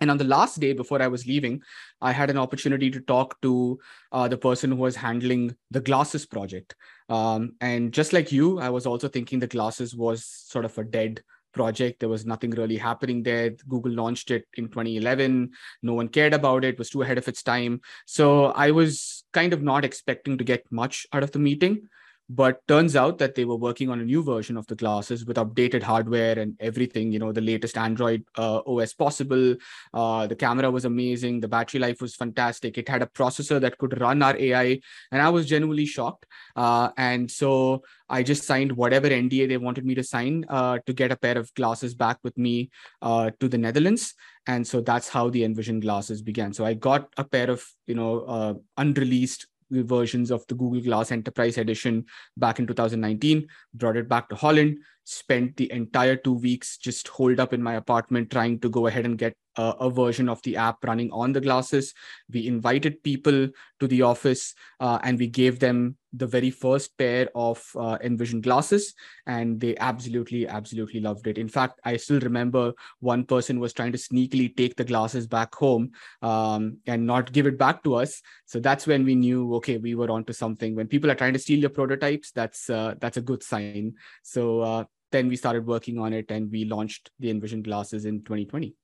and 0.00 0.10
on 0.10 0.18
the 0.18 0.24
last 0.24 0.60
day 0.60 0.72
before 0.72 1.00
I 1.00 1.08
was 1.08 1.26
leaving, 1.26 1.62
I 2.00 2.12
had 2.12 2.30
an 2.30 2.38
opportunity 2.38 2.90
to 2.90 3.00
talk 3.00 3.40
to 3.42 3.78
uh, 4.12 4.28
the 4.28 4.36
person 4.36 4.70
who 4.70 4.76
was 4.76 4.96
handling 4.96 5.56
the 5.70 5.80
glasses 5.80 6.26
project. 6.26 6.74
Um, 7.08 7.54
and 7.60 7.92
just 7.92 8.12
like 8.12 8.32
you, 8.32 8.58
I 8.58 8.70
was 8.70 8.86
also 8.86 9.08
thinking 9.08 9.38
the 9.38 9.46
glasses 9.46 9.94
was 9.94 10.24
sort 10.24 10.64
of 10.64 10.76
a 10.78 10.84
dead 10.84 11.22
project. 11.52 12.00
There 12.00 12.08
was 12.08 12.26
nothing 12.26 12.50
really 12.50 12.76
happening 12.76 13.22
there. 13.22 13.50
Google 13.68 13.92
launched 13.92 14.30
it 14.30 14.46
in 14.54 14.66
2011. 14.68 15.50
No 15.82 15.94
one 15.94 16.08
cared 16.08 16.34
about 16.34 16.64
it, 16.64 16.74
it 16.74 16.78
was 16.78 16.90
too 16.90 17.02
ahead 17.02 17.18
of 17.18 17.28
its 17.28 17.42
time. 17.42 17.80
So 18.06 18.46
I 18.46 18.72
was 18.72 19.24
kind 19.32 19.52
of 19.52 19.62
not 19.62 19.84
expecting 19.84 20.36
to 20.38 20.44
get 20.44 20.64
much 20.70 21.06
out 21.12 21.22
of 21.22 21.30
the 21.30 21.38
meeting. 21.38 21.88
But 22.30 22.66
turns 22.66 22.96
out 22.96 23.18
that 23.18 23.34
they 23.34 23.44
were 23.44 23.56
working 23.56 23.90
on 23.90 24.00
a 24.00 24.04
new 24.04 24.22
version 24.22 24.56
of 24.56 24.66
the 24.66 24.74
glasses 24.74 25.26
with 25.26 25.36
updated 25.36 25.82
hardware 25.82 26.38
and 26.38 26.56
everything 26.58 27.12
you 27.12 27.18
know 27.18 27.32
the 27.32 27.40
latest 27.40 27.76
android 27.76 28.24
uh, 28.38 28.60
os 28.66 28.94
possible. 28.94 29.54
Uh, 29.92 30.26
the 30.26 30.36
camera 30.36 30.70
was 30.70 30.84
amazing. 30.84 31.40
The 31.40 31.48
battery 31.48 31.80
life 31.80 32.00
was 32.00 32.14
fantastic. 32.14 32.78
It 32.78 32.88
had 32.88 33.02
a 33.02 33.06
processor 33.06 33.60
that 33.60 33.76
could 33.78 34.00
run 34.00 34.22
our 34.22 34.36
ai 34.36 34.80
and 35.12 35.20
i 35.20 35.28
was 35.28 35.46
genuinely 35.46 35.86
shocked. 35.86 36.26
Uh, 36.56 36.90
and 36.96 37.30
so 37.30 37.82
i 38.08 38.22
just 38.22 38.44
signed 38.44 38.72
whatever 38.72 39.08
nda 39.08 39.48
they 39.48 39.56
wanted 39.56 39.84
me 39.84 39.94
to 39.94 40.02
sign 40.02 40.44
uh, 40.48 40.78
to 40.86 40.92
get 40.92 41.12
a 41.12 41.16
pair 41.16 41.36
of 41.38 41.52
glasses 41.54 41.94
back 41.94 42.18
with 42.22 42.36
me 42.38 42.70
uh, 43.02 43.30
to 43.40 43.48
the 43.48 43.58
netherlands. 43.58 44.14
And 44.46 44.66
so 44.66 44.82
that's 44.82 45.08
how 45.08 45.30
the 45.30 45.42
envision 45.42 45.80
glasses 45.80 46.20
began. 46.20 46.52
So 46.52 46.64
i 46.64 46.74
got 46.74 47.12
a 47.16 47.24
pair 47.24 47.50
of 47.50 47.64
you 47.86 47.94
know 47.94 48.20
uh, 48.20 48.54
unreleased 48.78 49.46
versions 49.70 50.30
of 50.30 50.46
the 50.46 50.54
Google 50.54 50.80
Glass 50.80 51.12
Enterprise 51.12 51.58
Edition 51.58 52.04
back 52.36 52.58
in 52.58 52.66
2019, 52.66 53.46
brought 53.74 53.96
it 53.96 54.08
back 54.08 54.28
to 54.28 54.34
Holland, 54.34 54.78
spent 55.04 55.56
the 55.56 55.70
entire 55.72 56.16
two 56.16 56.34
weeks 56.34 56.78
just 56.78 57.08
holed 57.08 57.40
up 57.40 57.52
in 57.52 57.62
my 57.62 57.74
apartment 57.74 58.30
trying 58.30 58.58
to 58.60 58.68
go 58.68 58.86
ahead 58.86 59.04
and 59.04 59.18
get 59.18 59.36
uh, 59.56 59.74
a 59.80 59.90
version 59.90 60.28
of 60.28 60.40
the 60.42 60.56
app 60.56 60.84
running 60.84 61.10
on 61.12 61.32
the 61.32 61.40
glasses. 61.40 61.94
We 62.32 62.46
invited 62.46 63.02
people 63.02 63.48
to 63.80 63.88
the 63.88 64.02
office 64.02 64.54
uh, 64.80 64.98
and 65.02 65.18
we 65.18 65.26
gave 65.26 65.58
them 65.58 65.96
the 66.16 66.26
very 66.26 66.50
first 66.50 66.96
pair 66.96 67.28
of 67.34 67.64
uh, 67.76 67.98
Envision 68.02 68.40
glasses, 68.40 68.94
and 69.26 69.60
they 69.60 69.76
absolutely, 69.78 70.46
absolutely 70.46 71.00
loved 71.00 71.26
it. 71.26 71.38
In 71.38 71.48
fact, 71.48 71.80
I 71.84 71.96
still 71.96 72.20
remember 72.20 72.72
one 73.00 73.24
person 73.24 73.58
was 73.58 73.72
trying 73.72 73.92
to 73.92 73.98
sneakily 73.98 74.56
take 74.56 74.76
the 74.76 74.84
glasses 74.84 75.26
back 75.26 75.54
home 75.54 75.90
um, 76.22 76.78
and 76.86 77.06
not 77.06 77.32
give 77.32 77.46
it 77.46 77.58
back 77.58 77.82
to 77.84 77.96
us. 77.96 78.22
So 78.46 78.60
that's 78.60 78.86
when 78.86 79.04
we 79.04 79.14
knew, 79.14 79.54
okay, 79.56 79.78
we 79.78 79.94
were 79.94 80.10
onto 80.10 80.32
something. 80.32 80.74
When 80.74 80.86
people 80.86 81.10
are 81.10 81.16
trying 81.16 81.32
to 81.32 81.38
steal 81.38 81.58
your 81.58 81.70
prototypes, 81.70 82.30
that's 82.30 82.70
uh, 82.70 82.94
that's 83.00 83.16
a 83.16 83.22
good 83.22 83.42
sign. 83.42 83.94
So 84.22 84.60
uh, 84.60 84.84
then 85.10 85.28
we 85.28 85.36
started 85.36 85.66
working 85.66 85.98
on 85.98 86.12
it, 86.12 86.30
and 86.30 86.50
we 86.50 86.64
launched 86.64 87.10
the 87.18 87.30
Envision 87.30 87.62
glasses 87.62 88.04
in 88.04 88.20
2020. 88.20 88.74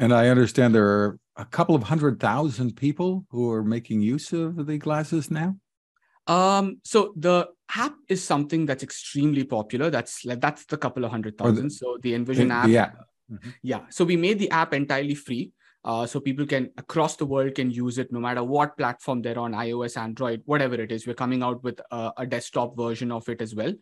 And 0.00 0.14
I 0.14 0.28
understand 0.28 0.74
there 0.74 0.86
are 0.86 1.18
a 1.36 1.44
couple 1.44 1.74
of 1.74 1.82
hundred 1.82 2.18
thousand 2.18 2.74
people 2.74 3.26
who 3.30 3.50
are 3.52 3.62
making 3.62 4.00
use 4.00 4.32
of 4.32 4.66
the 4.66 4.78
glasses 4.78 5.30
now. 5.30 5.56
Um, 6.26 6.80
so 6.84 7.12
the 7.16 7.48
app 7.76 7.94
is 8.08 8.24
something 8.24 8.64
that's 8.64 8.82
extremely 8.82 9.44
popular. 9.44 9.90
That's 9.90 10.24
like 10.24 10.40
that's 10.40 10.64
the 10.64 10.78
couple 10.78 11.04
of 11.04 11.10
hundred 11.10 11.36
thousand. 11.36 11.64
The, 11.64 11.70
so 11.70 11.98
the 12.00 12.14
Envision 12.14 12.48
the, 12.48 12.54
app. 12.54 12.68
Yeah. 12.68 12.90
Mm-hmm. 13.30 13.50
Yeah. 13.62 13.80
So 13.90 14.06
we 14.06 14.16
made 14.16 14.38
the 14.38 14.50
app 14.50 14.72
entirely 14.72 15.14
free. 15.14 15.52
Uh, 15.84 16.06
so 16.06 16.18
people 16.20 16.46
can 16.46 16.70
across 16.76 17.16
the 17.16 17.24
world 17.24 17.54
can 17.54 17.70
use 17.70 17.98
it 17.98 18.12
no 18.12 18.20
matter 18.20 18.44
what 18.44 18.76
platform 18.76 19.22
they're 19.22 19.38
on 19.38 19.52
ios 19.52 19.96
android 19.96 20.42
whatever 20.44 20.74
it 20.74 20.92
is 20.92 21.06
we're 21.06 21.14
coming 21.14 21.42
out 21.42 21.64
with 21.64 21.80
a, 21.90 22.12
a 22.18 22.26
desktop 22.26 22.76
version 22.76 23.10
of 23.10 23.26
it 23.30 23.40
as 23.40 23.54
well 23.54 23.72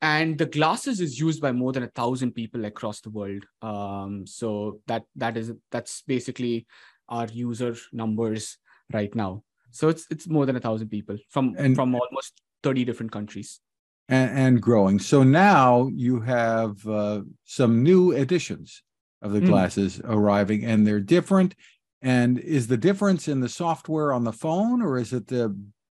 and 0.00 0.38
the 0.38 0.46
glasses 0.46 1.00
is 1.00 1.18
used 1.18 1.40
by 1.40 1.52
more 1.52 1.72
than 1.72 1.82
a 1.82 1.88
thousand 1.88 2.32
people 2.32 2.64
across 2.64 3.00
the 3.00 3.10
world. 3.10 3.44
Um, 3.62 4.26
so 4.26 4.80
that 4.86 5.04
that 5.16 5.36
is 5.36 5.52
that's 5.70 6.02
basically 6.02 6.66
our 7.08 7.26
user 7.26 7.74
numbers 7.92 8.58
right 8.92 9.12
now. 9.14 9.42
So 9.70 9.88
it's 9.88 10.06
it's 10.10 10.28
more 10.28 10.46
than 10.46 10.56
a 10.56 10.60
thousand 10.60 10.88
people 10.88 11.16
from 11.30 11.54
and, 11.58 11.74
from 11.74 11.94
almost 11.94 12.42
30 12.62 12.84
different 12.84 13.12
countries. 13.12 13.60
And, 14.08 14.38
and 14.38 14.62
growing. 14.62 14.98
So 14.98 15.22
now 15.22 15.90
you 15.94 16.20
have 16.20 16.86
uh, 16.86 17.22
some 17.44 17.82
new 17.82 18.12
editions 18.12 18.82
of 19.20 19.32
the 19.32 19.40
hmm. 19.40 19.46
glasses 19.46 19.98
mm. 19.98 20.08
arriving 20.08 20.64
and 20.64 20.86
they're 20.86 21.00
different. 21.00 21.54
And 22.00 22.38
is 22.38 22.68
the 22.68 22.76
difference 22.76 23.28
in 23.28 23.40
the 23.40 23.48
software 23.48 24.12
on 24.12 24.24
the 24.24 24.32
phone 24.32 24.80
or 24.80 24.96
is 24.96 25.12
it 25.12 25.30
uh, 25.32 25.48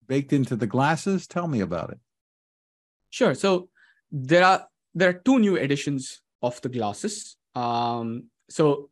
baked 0.06 0.32
into 0.32 0.56
the 0.56 0.66
glasses? 0.66 1.26
Tell 1.26 1.46
me 1.46 1.60
about 1.60 1.90
it. 1.90 1.98
Sure. 3.10 3.34
So 3.34 3.68
there 4.10 4.44
are 4.44 4.66
there 4.94 5.10
are 5.10 5.20
two 5.25 5.38
new 5.38 5.56
editions 5.56 6.22
of 6.42 6.60
the 6.62 6.68
glasses. 6.68 7.36
Um, 7.54 8.25
so 8.48 8.90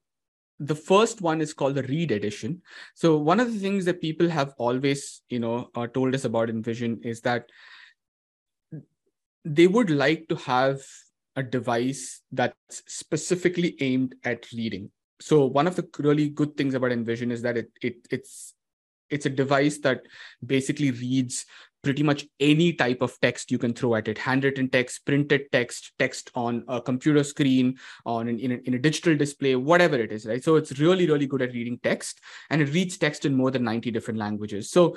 the 0.59 0.75
first 0.75 1.21
one 1.21 1.41
is 1.41 1.53
called 1.53 1.75
the 1.75 1.83
read 1.85 2.11
edition. 2.11 2.63
So 2.95 3.17
one 3.19 3.41
of 3.41 3.53
the 3.53 3.59
things 3.59 3.85
that 3.87 4.01
people 4.01 4.29
have 4.29 4.55
always, 4.59 5.23
you 5.29 5.41
know, 5.41 5.71
uh, 5.75 5.87
told 5.87 6.15
us 6.15 6.25
about 6.25 6.51
Envision 6.51 7.01
is 7.03 7.21
that 7.23 7.51
they 9.45 9.67
would 9.67 9.91
like 9.91 10.29
to 10.29 10.37
have 10.37 10.81
a 11.37 11.43
device 11.43 12.23
that's 12.33 12.83
specifically 12.87 13.77
aimed 13.81 14.15
at 14.25 14.51
reading. 14.53 14.91
So 15.21 15.47
one 15.47 15.67
of 15.67 15.77
the 15.77 15.89
really 15.99 16.29
good 16.29 16.57
things 16.57 16.75
about 16.75 16.93
Envision 16.93 17.31
is 17.31 17.43
that 17.43 17.57
it, 17.57 17.71
it 17.83 17.97
it's 18.11 18.55
it's 19.11 19.27
a 19.27 19.31
device 19.31 19.79
that 19.79 20.03
basically 20.45 20.91
reads 20.91 21.45
pretty 21.85 22.03
much 22.03 22.27
any 22.41 22.73
type 22.73 23.03
of 23.03 23.19
text 23.21 23.51
you 23.51 23.59
can 23.59 23.73
throw 23.73 23.95
at 23.95 24.09
it. 24.09 24.19
Handwritten 24.19 24.69
text 24.71 25.05
printed 25.07 25.53
text 25.53 25.93
text 25.99 26.31
on 26.35 26.65
a 26.69 26.81
computer 26.81 27.23
screen 27.23 27.79
on 28.05 28.29
in, 28.29 28.41
in, 28.41 28.53
a, 28.53 28.55
in 28.65 28.75
a 28.75 28.79
digital 28.79 29.17
display 29.17 29.55
whatever 29.55 29.97
it 29.97 30.11
is 30.11 30.27
right? 30.27 30.43
So 30.43 30.57
it's 30.57 30.79
really 30.81 31.07
really 31.07 31.27
good 31.27 31.43
at 31.43 31.53
reading 31.53 31.79
text 31.83 32.21
and 32.51 32.63
it 32.63 32.73
reads 32.73 32.99
text 32.99 33.25
in 33.25 33.35
more 33.35 33.51
than 33.51 33.65
90 33.65 33.91
different 33.91 34.19
languages. 34.19 34.71
So 34.71 34.97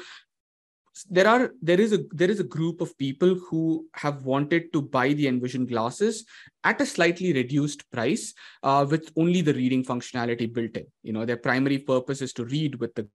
there 1.09 1.27
are 1.27 1.51
there 1.61 1.79
is 1.79 1.93
a 1.93 1.99
there 2.11 2.29
is 2.29 2.39
a 2.39 2.43
group 2.55 2.81
of 2.81 2.97
people 2.97 3.35
who 3.35 3.85
have 3.93 4.23
wanted 4.23 4.73
to 4.73 4.81
buy 4.81 5.13
the 5.13 5.27
envision 5.27 5.65
glasses 5.65 6.25
at 6.63 6.81
a 6.81 6.85
slightly 6.85 7.33
reduced 7.33 7.89
price 7.91 8.33
uh, 8.63 8.85
with 8.89 9.11
only 9.15 9.41
the 9.41 9.53
reading 9.53 9.83
functionality 9.83 10.51
built 10.51 10.75
in. 10.75 10.87
You 11.03 11.13
know 11.13 11.25
their 11.25 11.37
primary 11.37 11.77
purpose 11.77 12.21
is 12.21 12.33
to 12.33 12.45
read 12.45 12.75
with 12.75 12.95
the 12.95 13.07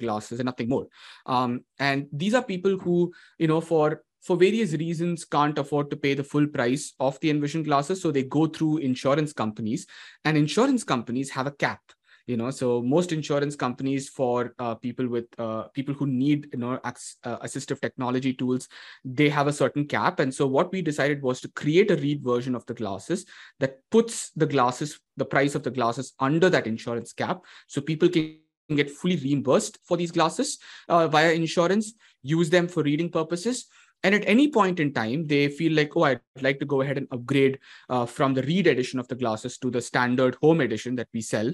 glasses 0.00 0.40
and 0.40 0.46
nothing 0.46 0.68
more. 0.68 0.86
Um, 1.26 1.64
and 1.78 2.06
these 2.12 2.34
are 2.34 2.42
people 2.42 2.76
who, 2.78 3.12
you 3.38 3.46
know, 3.46 3.60
for 3.60 4.02
for 4.22 4.36
various 4.36 4.72
reasons 4.74 5.24
can't 5.24 5.58
afford 5.58 5.90
to 5.90 5.96
pay 5.96 6.14
the 6.14 6.24
full 6.24 6.46
price 6.46 6.92
of 7.00 7.18
the 7.20 7.30
envision 7.30 7.62
glasses 7.62 8.02
so 8.02 8.10
they 8.10 8.22
go 8.22 8.46
through 8.46 8.76
insurance 8.78 9.32
companies 9.32 9.86
and 10.24 10.36
insurance 10.36 10.84
companies 10.84 11.30
have 11.30 11.46
a 11.46 11.52
cap 11.52 11.80
you 12.26 12.36
know 12.36 12.50
so 12.50 12.82
most 12.82 13.12
insurance 13.12 13.56
companies 13.56 14.08
for 14.08 14.54
uh, 14.58 14.74
people 14.74 15.08
with 15.08 15.26
uh, 15.38 15.62
people 15.78 15.94
who 15.94 16.06
need 16.06 16.48
you 16.52 16.58
know 16.58 16.78
ac- 16.84 17.16
uh, 17.24 17.38
assistive 17.38 17.80
technology 17.80 18.32
tools 18.32 18.68
they 19.04 19.28
have 19.28 19.46
a 19.46 19.52
certain 19.52 19.86
cap 19.86 20.20
and 20.20 20.34
so 20.34 20.46
what 20.46 20.70
we 20.72 20.82
decided 20.82 21.22
was 21.22 21.40
to 21.40 21.48
create 21.62 21.90
a 21.90 21.96
read 21.96 22.22
version 22.22 22.54
of 22.54 22.66
the 22.66 22.74
glasses 22.74 23.26
that 23.58 23.78
puts 23.90 24.30
the 24.36 24.46
glasses 24.46 25.00
the 25.16 25.24
price 25.24 25.54
of 25.54 25.62
the 25.62 25.70
glasses 25.70 26.12
under 26.20 26.50
that 26.50 26.66
insurance 26.66 27.12
cap 27.12 27.40
so 27.66 27.80
people 27.80 28.08
can 28.08 28.38
get 28.76 28.90
fully 28.90 29.16
reimbursed 29.16 29.78
for 29.84 29.96
these 29.96 30.10
glasses 30.10 30.58
uh, 30.88 31.08
via 31.08 31.32
insurance, 31.32 31.94
use 32.22 32.50
them 32.50 32.68
for 32.68 32.82
reading 32.82 33.10
purposes. 33.10 33.66
And 34.02 34.14
at 34.14 34.24
any 34.26 34.48
point 34.48 34.80
in 34.80 34.94
time, 34.94 35.26
they 35.26 35.48
feel 35.48 35.74
like, 35.74 35.94
oh, 35.94 36.04
I'd 36.04 36.20
like 36.40 36.58
to 36.60 36.64
go 36.64 36.80
ahead 36.80 36.96
and 36.96 37.06
upgrade 37.10 37.58
uh, 37.90 38.06
from 38.06 38.32
the 38.32 38.42
read 38.42 38.66
edition 38.66 38.98
of 38.98 39.06
the 39.08 39.14
glasses 39.14 39.58
to 39.58 39.70
the 39.70 39.82
standard 39.82 40.36
home 40.42 40.62
edition 40.62 40.96
that 40.96 41.08
we 41.12 41.20
sell. 41.20 41.52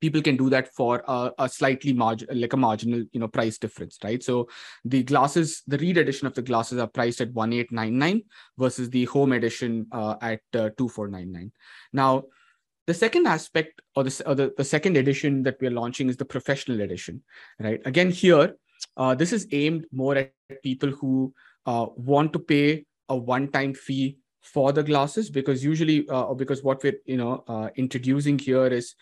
People 0.00 0.22
can 0.22 0.36
do 0.36 0.50
that 0.50 0.72
for 0.74 1.02
a, 1.08 1.32
a 1.38 1.48
slightly 1.48 1.92
margin, 1.92 2.28
like 2.38 2.52
a 2.52 2.56
marginal, 2.56 3.02
you 3.12 3.18
know, 3.18 3.26
price 3.26 3.58
difference, 3.58 3.98
right? 4.04 4.22
So 4.22 4.48
the 4.84 5.02
glasses, 5.02 5.62
the 5.66 5.78
read 5.78 5.96
edition 5.96 6.26
of 6.26 6.34
the 6.34 6.42
glasses 6.42 6.78
are 6.78 6.86
priced 6.86 7.22
at 7.22 7.32
one 7.32 7.52
eight 7.52 7.72
nine 7.72 7.98
nine 7.98 8.22
versus 8.58 8.90
the 8.90 9.06
home 9.06 9.32
edition 9.32 9.86
uh, 9.90 10.16
at 10.20 10.42
uh, 10.54 10.68
two 10.76 10.88
four 10.88 11.08
nine 11.08 11.32
nine. 11.32 11.50
Now, 11.92 12.24
the 12.86 12.94
second 12.94 13.26
aspect 13.26 13.82
or 13.94 14.04
the, 14.04 14.22
or 14.26 14.34
the, 14.34 14.54
the 14.56 14.64
second 14.64 14.96
edition 14.96 15.42
that 15.42 15.56
we're 15.60 15.70
launching 15.70 16.08
is 16.08 16.16
the 16.16 16.24
professional 16.24 16.80
edition, 16.80 17.22
right? 17.58 17.80
Again, 17.84 18.10
here, 18.10 18.56
uh, 18.96 19.14
this 19.14 19.32
is 19.32 19.46
aimed 19.52 19.86
more 19.92 20.16
at 20.16 20.32
people 20.62 20.90
who 20.90 21.34
uh, 21.66 21.86
want 21.96 22.32
to 22.32 22.38
pay 22.38 22.84
a 23.08 23.16
one-time 23.16 23.74
fee 23.74 24.18
for 24.42 24.72
the 24.72 24.82
glasses 24.82 25.28
because 25.28 25.64
usually 25.64 26.08
uh, 26.08 26.32
because 26.32 26.62
what 26.62 26.82
we're 26.82 26.98
you 27.04 27.16
know 27.16 27.42
uh, 27.48 27.68
introducing 27.74 28.38
here 28.38 28.66
is 28.66 28.94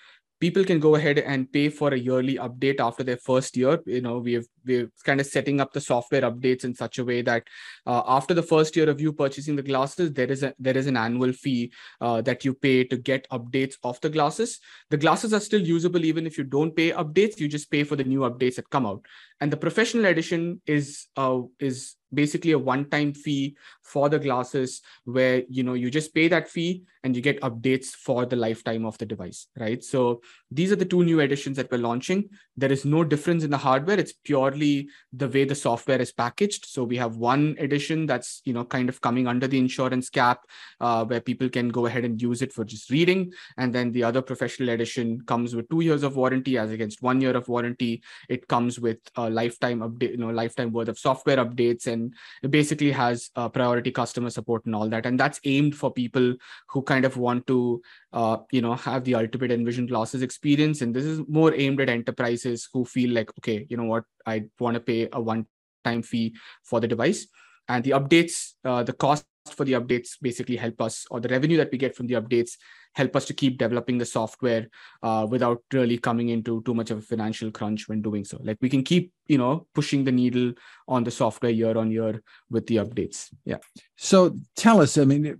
people 0.44 0.64
can 0.70 0.78
go 0.78 0.94
ahead 0.96 1.18
and 1.18 1.50
pay 1.50 1.70
for 1.70 1.94
a 1.94 1.98
yearly 2.06 2.34
update 2.46 2.78
after 2.78 3.02
their 3.02 3.16
first 3.16 3.56
year. 3.56 3.78
You 3.86 4.02
know 4.06 4.18
we 4.18 4.34
have 4.34 4.44
we're 4.66 4.90
kind 5.02 5.20
of 5.22 5.26
setting 5.26 5.60
up 5.62 5.72
the 5.72 5.80
software 5.80 6.24
updates 6.30 6.64
in 6.64 6.74
such 6.74 6.98
a 6.98 7.04
way 7.10 7.22
that 7.22 7.44
uh, 7.86 8.02
after 8.06 8.34
the 8.34 8.42
first 8.42 8.76
year 8.76 8.90
of 8.90 9.00
you 9.00 9.12
purchasing 9.12 9.56
the 9.56 9.62
glasses 9.70 10.12
there 10.12 10.30
is 10.30 10.42
a 10.42 10.52
there 10.58 10.76
is 10.76 10.86
an 10.86 10.98
annual 10.98 11.32
fee 11.32 11.72
uh, 12.02 12.20
that 12.28 12.44
you 12.44 12.52
pay 12.66 12.84
to 12.84 12.98
get 13.10 13.26
updates 13.30 13.76
of 13.84 13.98
the 14.02 14.10
glasses. 14.10 14.60
The 14.90 15.02
glasses 15.06 15.32
are 15.32 15.40
still 15.48 15.62
usable 15.62 16.04
even 16.04 16.26
if 16.26 16.36
you 16.36 16.44
don't 16.44 16.76
pay 16.76 16.90
updates. 16.92 17.40
You 17.40 17.48
just 17.48 17.70
pay 17.70 17.84
for 17.84 17.96
the 17.96 18.10
new 18.12 18.20
updates 18.30 18.56
that 18.56 18.68
come 18.68 18.84
out. 18.92 19.06
And 19.40 19.50
the 19.50 19.62
professional 19.66 20.06
edition 20.12 20.60
is 20.66 21.06
uh, 21.16 21.40
is 21.58 21.96
basically 22.14 22.52
a 22.52 22.58
one 22.58 22.88
time 22.88 23.12
fee 23.12 23.56
for 23.82 24.08
the 24.08 24.18
glasses 24.18 24.82
where 25.04 25.42
you 25.48 25.62
know 25.62 25.74
you 25.74 25.90
just 25.90 26.14
pay 26.14 26.28
that 26.28 26.48
fee 26.48 26.82
and 27.02 27.14
you 27.14 27.20
get 27.20 27.40
updates 27.42 27.88
for 27.88 28.24
the 28.24 28.36
lifetime 28.36 28.84
of 28.86 28.96
the 28.98 29.06
device 29.06 29.48
right? 29.56 29.84
So 29.84 30.22
these 30.50 30.72
are 30.72 30.76
the 30.76 30.84
two 30.84 31.04
new 31.04 31.20
editions 31.20 31.56
that 31.56 31.70
we're 31.70 31.78
launching. 31.78 32.28
There 32.56 32.72
is 32.72 32.84
no 32.84 33.04
difference 33.04 33.44
in 33.44 33.50
the 33.50 33.58
hardware. 33.58 33.98
It's 33.98 34.12
purely 34.12 34.88
the 35.12 35.28
way 35.28 35.44
the 35.44 35.54
software 35.54 36.00
is 36.00 36.12
packaged. 36.12 36.66
So 36.66 36.84
we 36.84 36.96
have 36.96 37.16
one 37.16 37.56
edition 37.58 38.06
that's 38.06 38.40
you 38.44 38.52
know 38.52 38.64
kind 38.64 38.88
of 38.88 39.00
coming 39.00 39.26
under 39.26 39.46
the 39.46 39.58
insurance 39.58 40.08
cap 40.08 40.40
uh, 40.80 41.04
where 41.04 41.20
people 41.20 41.48
can 41.48 41.68
go 41.68 41.86
ahead 41.86 42.04
and 42.04 42.20
use 42.20 42.42
it 42.42 42.52
for 42.52 42.64
just 42.64 42.90
reading. 42.90 43.32
And 43.56 43.74
then 43.74 43.92
the 43.92 44.04
other 44.04 44.22
professional 44.22 44.70
edition 44.70 45.20
comes 45.22 45.54
with 45.54 45.68
two 45.68 45.80
years 45.80 46.02
of 46.02 46.16
warranty 46.16 46.58
as 46.58 46.70
against 46.70 47.02
one 47.02 47.20
year 47.20 47.36
of 47.36 47.48
warranty. 47.48 48.02
It 48.28 48.48
comes 48.48 48.80
with 48.80 48.98
a 49.16 49.28
lifetime 49.28 49.80
update 49.80 50.12
you 50.12 50.18
know 50.18 50.30
lifetime 50.30 50.72
worth 50.72 50.88
of 50.88 50.98
software 50.98 51.36
updates 51.36 51.86
and 51.86 52.03
it 52.42 52.50
basically 52.50 52.90
has 52.90 53.30
uh, 53.36 53.48
priority 53.48 53.90
customer 53.90 54.30
support 54.30 54.64
and 54.66 54.74
all 54.74 54.88
that. 54.88 55.06
And 55.06 55.18
that's 55.18 55.40
aimed 55.44 55.76
for 55.76 55.92
people 55.92 56.34
who 56.70 56.82
kind 56.82 57.04
of 57.04 57.16
want 57.16 57.46
to 57.46 57.82
uh, 58.12 58.38
you 58.50 58.62
know 58.62 58.74
have 58.74 59.04
the 59.04 59.14
ultimate 59.14 59.50
envision 59.50 59.86
glasses 59.86 60.22
experience. 60.22 60.82
And 60.82 60.94
this 60.94 61.04
is 61.04 61.20
more 61.28 61.54
aimed 61.54 61.80
at 61.80 61.88
enterprises 61.88 62.68
who 62.72 62.84
feel 62.84 63.14
like 63.14 63.30
okay 63.38 63.66
you 63.68 63.76
know 63.76 63.84
what? 63.84 64.04
I 64.26 64.44
want 64.58 64.74
to 64.74 64.80
pay 64.80 65.08
a 65.12 65.20
one 65.20 65.46
time 65.84 66.02
fee 66.02 66.34
for 66.62 66.80
the 66.80 66.88
device. 66.88 67.26
And 67.68 67.82
the 67.82 67.92
updates 67.92 68.52
uh, 68.64 68.82
the 68.82 68.92
cost 68.92 69.24
for 69.52 69.64
the 69.64 69.72
updates 69.72 70.16
basically 70.20 70.56
help 70.56 70.80
us 70.80 71.06
or 71.10 71.20
the 71.20 71.28
revenue 71.28 71.56
that 71.56 71.70
we 71.70 71.78
get 71.78 71.94
from 71.94 72.06
the 72.06 72.14
updates 72.14 72.52
help 72.94 73.14
us 73.16 73.24
to 73.26 73.34
keep 73.34 73.58
developing 73.58 73.98
the 73.98 74.04
software 74.04 74.68
uh, 75.02 75.26
without 75.28 75.62
really 75.72 75.98
coming 75.98 76.30
into 76.30 76.62
too 76.62 76.74
much 76.74 76.90
of 76.90 76.98
a 76.98 77.02
financial 77.02 77.50
crunch 77.50 77.88
when 77.88 78.00
doing 78.00 78.24
so. 78.24 78.38
Like 78.42 78.58
we 78.60 78.70
can 78.70 78.82
keep 78.82 79.12
you 79.26 79.38
know 79.38 79.66
pushing 79.74 80.04
the 80.04 80.12
needle 80.12 80.52
on 80.88 81.04
the 81.04 81.10
software 81.10 81.52
year 81.52 81.76
on 81.76 81.90
year 81.90 82.22
with 82.50 82.66
the 82.66 82.76
updates. 82.76 83.28
Yeah. 83.44 83.58
So 83.96 84.36
tell 84.56 84.80
us 84.80 84.96
i 84.96 85.04
mean 85.04 85.38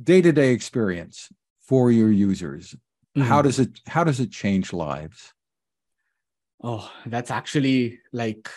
day-to-day 0.00 0.52
experience 0.52 1.28
for 1.60 1.90
your 1.90 2.10
users. 2.10 2.74
Mm-hmm. 3.16 3.28
how 3.28 3.42
does 3.42 3.58
it 3.58 3.80
how 3.86 4.04
does 4.04 4.20
it 4.20 4.30
change 4.30 4.72
lives? 4.72 5.34
Oh 6.62 6.90
that's 7.06 7.30
actually 7.30 7.98
like 8.12 8.48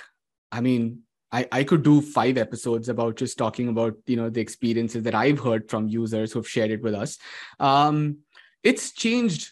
i 0.52 0.62
mean 0.62 1.05
I, 1.36 1.48
I 1.52 1.64
could 1.66 1.84
do 1.84 2.02
five 2.02 2.38
episodes 2.38 2.88
about 2.88 3.18
just 3.18 3.38
talking 3.38 3.68
about 3.68 3.96
you 4.06 4.16
know 4.16 4.30
the 4.30 4.40
experiences 4.42 5.04
that 5.04 5.16
I've 5.16 5.40
heard 5.40 5.70
from 5.70 5.90
users 5.90 6.32
who've 6.32 6.48
shared 6.48 6.72
it 6.72 6.82
with 6.82 6.96
us. 6.96 7.18
Um, 7.60 8.20
it's 8.64 8.92
changed. 8.92 9.52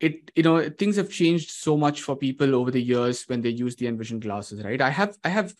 It 0.00 0.30
you 0.36 0.42
know 0.42 0.68
things 0.68 0.96
have 0.96 1.10
changed 1.10 1.50
so 1.50 1.76
much 1.76 2.02
for 2.02 2.14
people 2.14 2.54
over 2.54 2.70
the 2.70 2.82
years 2.82 3.24
when 3.26 3.40
they 3.40 3.48
use 3.48 3.74
the 3.76 3.86
Envision 3.86 4.20
glasses, 4.20 4.62
right? 4.62 4.80
I 4.80 4.90
have 4.90 5.16
I 5.24 5.30
have 5.30 5.54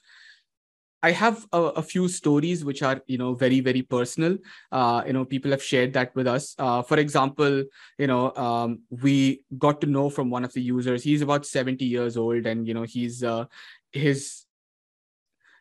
I 1.02 1.12
have 1.12 1.46
a, 1.52 1.62
a, 1.80 1.82
few 1.82 2.08
stories 2.08 2.64
which 2.64 2.82
are, 2.82 3.00
you 3.06 3.18
know, 3.18 3.32
very, 3.32 3.60
very 3.60 3.82
personal. 3.82 4.36
Uh, 4.72 5.04
you 5.06 5.12
know, 5.12 5.24
people 5.24 5.52
have 5.52 5.62
shared 5.62 5.92
that 5.92 6.12
with 6.16 6.26
us. 6.26 6.56
Uh, 6.58 6.82
for 6.82 6.96
example, 6.98 7.62
you 7.98 8.08
know, 8.08 8.34
um, 8.34 8.80
we 8.90 9.42
got 9.56 9.80
to 9.82 9.86
know 9.86 10.10
from 10.10 10.28
one 10.28 10.44
of 10.44 10.52
the 10.54 10.60
users. 10.60 11.04
He's 11.04 11.22
about 11.22 11.46
seventy 11.46 11.84
years 11.84 12.16
old, 12.16 12.46
and 12.46 12.66
you 12.66 12.74
know, 12.74 12.82
he's 12.82 13.22
uh, 13.22 13.44
his 13.92 14.47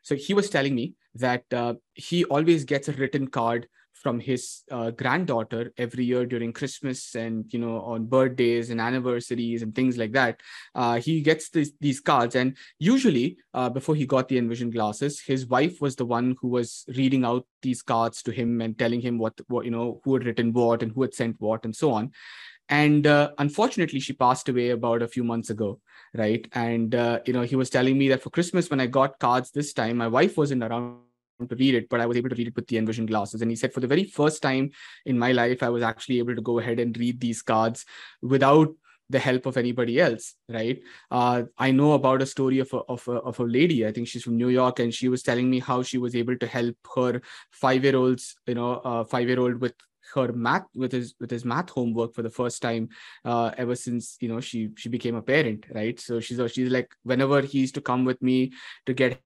so 0.08 0.16
he 0.16 0.34
was 0.34 0.50
telling 0.50 0.74
me 0.74 0.94
that 1.16 1.44
uh, 1.54 1.74
he 1.94 2.24
always 2.24 2.64
gets 2.64 2.88
a 2.88 2.94
written 2.94 3.28
card 3.28 3.68
from 3.92 4.22
his 4.22 4.64
uh, 4.72 4.90
granddaughter 4.92 5.74
every 5.78 6.06
year 6.06 6.26
during 6.26 6.54
Christmas 6.54 7.14
and 7.14 7.52
you 7.52 7.60
know 7.60 7.82
on 7.82 8.06
birthdays 8.06 8.70
and 8.70 8.80
anniversaries 8.80 9.64
and 9.64 9.76
things 9.76 9.98
like 9.98 10.14
that. 10.14 10.40
Uh, 10.74 10.96
he 11.02 11.20
gets 11.20 11.50
this, 11.50 11.74
these 11.82 12.00
cards, 12.00 12.36
and 12.36 12.56
usually 12.80 13.36
uh, 13.54 13.70
before 13.70 13.96
he 13.96 14.06
got 14.06 14.30
the 14.30 14.38
Envision 14.38 14.70
glasses, 14.70 15.20
his 15.20 15.46
wife 15.48 15.82
was 15.82 15.98
the 15.98 16.06
one 16.06 16.38
who 16.40 16.48
was 16.48 16.86
reading 16.96 17.26
out 17.26 17.46
these 17.62 17.82
cards 17.82 18.24
to 18.24 18.32
him 18.32 18.62
and 18.62 18.80
telling 18.80 19.02
him 19.02 19.18
what 19.18 19.34
what 19.50 19.66
you 19.66 19.72
know 19.72 20.00
who 20.06 20.14
had 20.14 20.26
written 20.26 20.54
what 20.54 20.84
and 20.84 20.94
who 20.94 21.02
had 21.02 21.14
sent 21.14 21.36
what 21.40 21.66
and 21.66 21.76
so 21.76 21.92
on. 21.92 22.12
And 22.70 23.06
uh, 23.06 23.32
unfortunately, 23.40 24.00
she 24.00 24.14
passed 24.14 24.48
away 24.48 24.70
about 24.70 25.02
a 25.02 25.08
few 25.10 25.26
months 25.26 25.50
ago 25.50 25.82
right? 26.14 26.48
And 26.54 26.96
uh, 26.96 27.20
you 27.26 27.34
know 27.34 27.42
he 27.42 27.56
was 27.56 27.70
telling 27.70 27.98
me 27.98 28.08
that 28.10 28.22
for 28.22 28.30
christmas 28.30 28.70
when 28.70 28.80
i 28.80 28.86
got 28.86 29.20
cards 29.20 29.52
this 29.52 29.74
time 29.74 29.98
my 29.98 30.08
wife 30.08 30.38
wasn't 30.38 30.64
around 30.64 30.98
to 31.50 31.56
read 31.56 31.76
it 31.76 31.88
but 31.90 32.02
i 32.02 32.06
was 32.06 32.18
able 32.18 32.30
to 32.30 32.36
read 32.36 32.48
it 32.48 32.56
with 32.56 32.68
the 32.68 32.78
envision 32.78 33.06
glasses. 33.06 33.42
And 33.42 33.52
he 33.52 33.56
said 33.56 33.74
for 33.74 33.80
the 33.80 33.88
very 33.88 34.06
first 34.06 34.42
time 34.42 34.72
in 35.06 35.20
my 35.20 35.32
life 35.32 35.62
i 35.62 35.70
was 35.70 35.84
actually 35.84 36.20
able 36.20 36.36
to 36.36 36.42
go 36.42 36.60
ahead 36.60 36.80
and 36.80 36.98
read 36.98 37.20
these 37.20 37.42
cards 37.42 37.86
without 38.22 38.70
the 39.10 39.20
help 39.20 39.46
of 39.46 39.56
anybody 39.56 40.02
else 40.02 40.36
right? 40.50 40.82
Uh, 41.12 41.44
i 41.58 41.72
know 41.72 41.94
about 41.94 42.22
a 42.22 42.26
story 42.26 42.60
of 42.60 42.74
a, 42.74 42.78
of, 42.78 43.08
a, 43.08 43.12
of 43.12 43.40
a 43.40 43.44
lady. 43.44 43.86
I 43.86 43.92
think 43.92 44.08
she's 44.08 44.24
from 44.24 44.38
new 44.38 44.50
york 44.50 44.80
and 44.80 44.94
she 44.94 45.10
was 45.10 45.24
telling 45.24 45.50
me 45.50 45.60
how 45.60 45.84
she 45.84 45.98
was 45.98 46.16
able 46.16 46.38
to 46.38 46.48
help 46.48 46.76
her 46.96 47.22
five 47.52 47.84
year 47.84 47.96
olds 47.96 48.36
you 48.48 48.56
know 48.56 48.76
uh, 48.76 49.04
five 49.04 49.28
year 49.28 49.40
old 49.40 49.62
with 49.62 49.76
her 50.14 50.32
math 50.34 50.66
with 50.76 50.92
his 50.92 51.16
with 51.20 51.32
his 51.32 51.46
math 51.46 51.70
homework 51.70 52.14
for 52.14 52.22
the 52.22 52.30
first 52.30 52.62
time 52.62 52.90
uh, 53.26 53.52
ever 53.58 53.76
since 53.76 54.18
you 54.20 54.30
know 54.30 54.40
she 54.40 54.70
she 54.78 54.90
became 54.90 55.16
a 55.16 55.22
parent 55.22 55.66
right? 55.74 56.00
So 56.00 56.20
she's 56.20 56.40
she's 56.52 56.72
like 56.72 56.92
whenever 57.04 57.42
he 57.42 57.60
used 57.60 57.76
to 57.76 57.82
come 57.82 58.06
with 58.06 58.22
me 58.22 58.54
to 58.86 58.94
get 58.94 59.22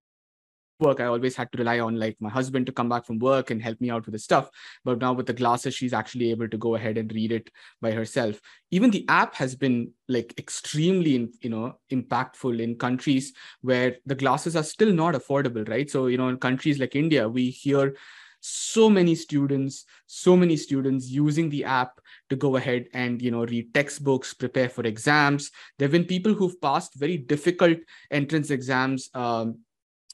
work 0.82 1.00
i 1.00 1.06
always 1.06 1.36
had 1.36 1.52
to 1.52 1.58
rely 1.60 1.80
on 1.80 1.96
like 1.96 2.18
my 2.20 2.30
husband 2.30 2.66
to 2.66 2.72
come 2.72 2.90
back 2.90 3.06
from 3.06 3.20
work 3.20 3.52
and 3.52 3.62
help 3.62 3.80
me 3.80 3.90
out 3.90 4.06
with 4.06 4.14
the 4.14 4.20
stuff. 4.20 4.50
But 4.84 5.00
now 5.00 5.14
with 5.14 5.28
the 5.28 5.34
glasses 5.34 5.76
she's 5.76 5.94
actually 5.94 6.32
able 6.32 6.50
to 6.50 6.58
go 6.58 6.76
ahead 6.76 6.98
and 6.98 7.14
read 7.14 7.32
it 7.32 7.50
by 7.82 7.92
herself. 7.92 8.42
Even 8.72 8.90
the 8.90 9.06
app 9.08 9.36
has 9.36 9.56
been 9.56 9.92
like 10.08 10.34
extremely 10.38 11.30
you 11.42 11.50
know 11.50 11.76
impactful 11.92 12.60
in 12.60 12.76
countries 12.78 13.34
where 13.62 13.98
the 14.06 14.16
glasses 14.16 14.56
are 14.56 14.64
still 14.64 14.92
not 14.92 15.14
affordable 15.14 15.68
right? 15.70 15.90
So 15.90 16.08
you 16.08 16.18
know 16.18 16.30
in 16.30 16.38
countries 16.38 16.80
like 16.80 16.96
india 16.96 17.30
we 17.30 17.50
hear 17.50 17.96
so 18.42 18.90
many 18.90 19.16
students 19.16 19.86
so 20.08 20.36
many 20.36 20.58
students 20.58 21.10
using 21.10 21.50
the 21.50 21.64
app 21.64 22.02
to 22.30 22.36
go 22.36 22.56
ahead 22.56 22.88
and 22.94 23.22
you 23.22 23.32
know 23.32 23.46
read 23.46 23.74
textbooks 23.74 24.34
prepare 24.34 24.70
for 24.70 24.84
exams. 24.84 25.52
There 25.78 25.86
have 25.86 25.92
been 25.92 26.06
people 26.06 26.34
who've 26.34 26.60
passed 26.62 26.96
very 26.96 27.18
difficult 27.18 27.78
entrance 28.10 28.50
exams 28.50 29.10
um, 29.14 29.60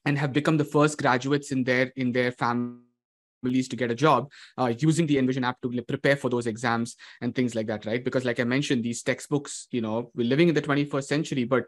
and 0.06 0.18
have 0.18 0.34
become 0.34 0.58
the 0.58 0.66
first 0.66 0.98
graduates 0.98 1.52
in 1.52 1.64
their 1.64 1.92
in 1.96 2.12
their 2.12 2.32
families 2.32 3.68
to 3.70 3.76
get 3.76 3.92
a 3.92 3.96
job 3.96 4.32
uh, 4.58 4.74
using 4.80 5.06
the 5.06 5.18
envision 5.18 5.44
app 5.44 5.62
to 5.62 5.82
prepare 5.84 6.16
for 6.16 6.30
those 6.30 6.48
exams 6.48 6.96
and 7.22 7.36
things 7.36 7.56
like 7.56 7.68
that 7.68 7.86
right? 7.86 8.04
Because 8.04 8.26
like 8.26 8.40
i 8.40 8.44
mentioned 8.44 8.84
these 8.84 9.04
textbooks 9.04 9.68
you 9.72 9.82
know 9.82 10.12
we're 10.16 10.28
living 10.28 10.50
in 10.50 10.56
the 10.56 10.62
21st 10.62 11.04
century 11.04 11.44
but 11.44 11.66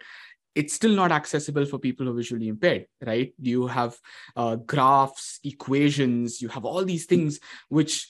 it's 0.55 0.73
still 0.73 0.95
not 0.95 1.11
accessible 1.11 1.65
for 1.65 1.77
people 1.79 2.05
who 2.05 2.11
are 2.11 2.15
visually 2.15 2.47
impaired 2.47 2.85
right? 3.05 3.33
You 3.39 3.67
have 3.67 3.97
uh, 4.35 4.55
graphs 4.55 5.39
equations 5.43 6.41
you 6.41 6.49
have 6.49 6.65
all 6.65 6.83
these 6.85 7.05
things 7.05 7.39
which 7.69 8.07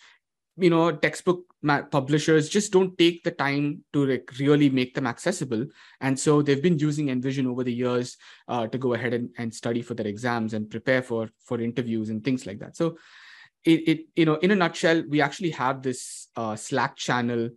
you 0.57 0.69
know 0.69 0.91
textbook 0.91 1.45
publishers 1.91 2.47
just 2.47 2.71
don't 2.71 2.97
take 2.97 3.23
the 3.23 3.31
time 3.31 3.83
to 3.91 4.05
like 4.05 4.31
really 4.39 4.69
make 4.69 4.93
them 4.93 5.05
accessible. 5.05 5.65
And 5.99 6.17
so 6.17 6.41
they've 6.41 6.61
been 6.61 6.79
using 6.79 7.09
envision 7.09 7.47
over 7.47 7.63
the 7.63 7.73
years 7.73 8.17
uh, 8.47 8.67
to 8.67 8.77
go 8.77 8.93
ahead 8.93 9.13
and, 9.13 9.29
and 9.37 9.53
study 9.53 9.81
for 9.81 9.93
their 9.93 10.07
exams 10.07 10.53
and 10.53 10.69
prepare 10.69 11.01
for 11.01 11.29
for 11.43 11.59
interviews 11.59 12.09
and 12.09 12.23
things 12.23 12.45
like 12.45 12.59
that. 12.59 12.77
So 12.77 12.97
it, 13.65 13.87
it 13.87 13.99
you 14.15 14.25
know 14.25 14.35
in 14.35 14.51
a 14.51 14.55
nutshell 14.55 15.03
we 15.09 15.21
actually 15.21 15.51
have 15.51 15.81
this 15.81 16.27
uh, 16.35 16.55
slack 16.55 16.95
channel 16.95 17.49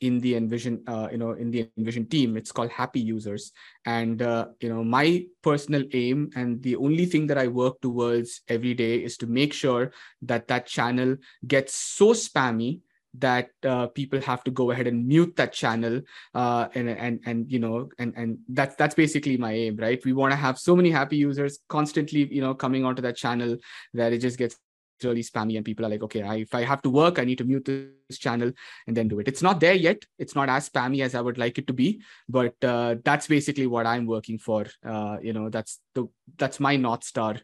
in 0.00 0.20
the 0.20 0.36
envision 0.36 0.82
uh, 0.86 1.08
you 1.10 1.18
know 1.18 1.32
in 1.32 1.50
the 1.50 1.68
envision 1.76 2.06
team. 2.06 2.36
It's 2.36 2.52
called 2.52 2.70
happy 2.70 3.00
users. 3.00 3.52
And 3.84 4.22
uh, 4.22 4.48
you 4.60 4.68
know 4.68 4.84
my 4.84 5.26
personal 5.42 5.84
aim 5.92 6.30
and 6.34 6.62
the 6.62 6.76
only 6.76 7.06
thing 7.06 7.26
that 7.28 7.38
i 7.38 7.46
work 7.46 7.80
towards 7.80 8.40
every 8.48 8.74
day 8.74 8.96
is 9.02 9.16
to 9.18 9.26
make 9.26 9.52
sure 9.52 9.92
that 10.22 10.48
that 10.48 10.66
channel 10.66 11.16
gets 11.46 11.74
so 11.74 12.12
spammy 12.12 12.80
that 13.18 13.50
uh, 13.64 13.86
people 13.88 14.20
have 14.20 14.44
to 14.44 14.50
go 14.50 14.70
ahead 14.70 14.86
and 14.86 15.06
mute 15.06 15.34
that 15.36 15.52
channel 15.52 16.00
uh, 16.34 16.68
and 16.74 16.88
and 16.90 17.20
and 17.24 17.50
you 17.50 17.58
know 17.58 17.88
and 17.98 18.12
and 18.16 18.38
that's 18.48 18.74
that's 18.76 18.94
basically 18.94 19.36
my 19.36 19.52
aim 19.52 19.76
right? 19.76 20.04
We 20.04 20.12
want 20.12 20.32
to 20.32 20.36
have 20.36 20.58
so 20.58 20.76
many 20.76 20.90
happy 20.90 21.16
users 21.16 21.58
constantly 21.68 22.32
you 22.32 22.40
know 22.40 22.54
coming 22.54 22.84
onto 22.84 23.02
that 23.02 23.16
channel 23.16 23.56
that 23.94 24.12
it 24.12 24.18
just 24.18 24.38
gets 24.38 24.56
really 25.04 25.22
spammy 25.22 25.56
and 25.56 25.64
people 25.64 25.84
are 25.84 25.88
like 25.88 26.02
okay 26.02 26.22
I, 26.22 26.36
if 26.36 26.54
i 26.54 26.62
have 26.62 26.82
to 26.82 26.90
work 26.90 27.18
i 27.18 27.24
need 27.24 27.38
to 27.38 27.44
mute 27.44 27.64
this 27.64 28.18
channel 28.18 28.52
and 28.86 28.96
then 28.96 29.08
do 29.08 29.18
it. 29.20 29.28
It's 29.28 29.42
not 29.42 29.60
there 29.60 29.74
yet. 29.74 30.04
It's 30.18 30.34
not 30.34 30.48
as 30.48 30.68
spammy 30.68 31.02
as 31.02 31.14
i 31.14 31.20
would 31.20 31.38
like 31.38 31.58
it 31.58 31.66
to 31.66 31.72
be 31.72 32.02
but 32.28 32.54
uh, 32.64 32.96
that's 33.04 33.26
basically 33.26 33.66
what 33.66 33.86
i'm 33.86 34.06
working 34.06 34.38
for. 34.38 34.66
Uh, 34.84 35.16
you 35.22 35.32
know 35.32 35.48
that's 35.50 35.80
the 35.94 36.06
that's 36.36 36.60
my 36.60 36.76
north 36.76 37.04
star 37.04 37.36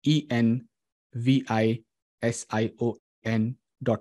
E 0.04 0.26
N 0.30 0.66
V 1.14 1.44
I 1.48 1.82
S 2.22 2.44
I 2.50 2.72
O 2.80 2.96
N 3.24 3.56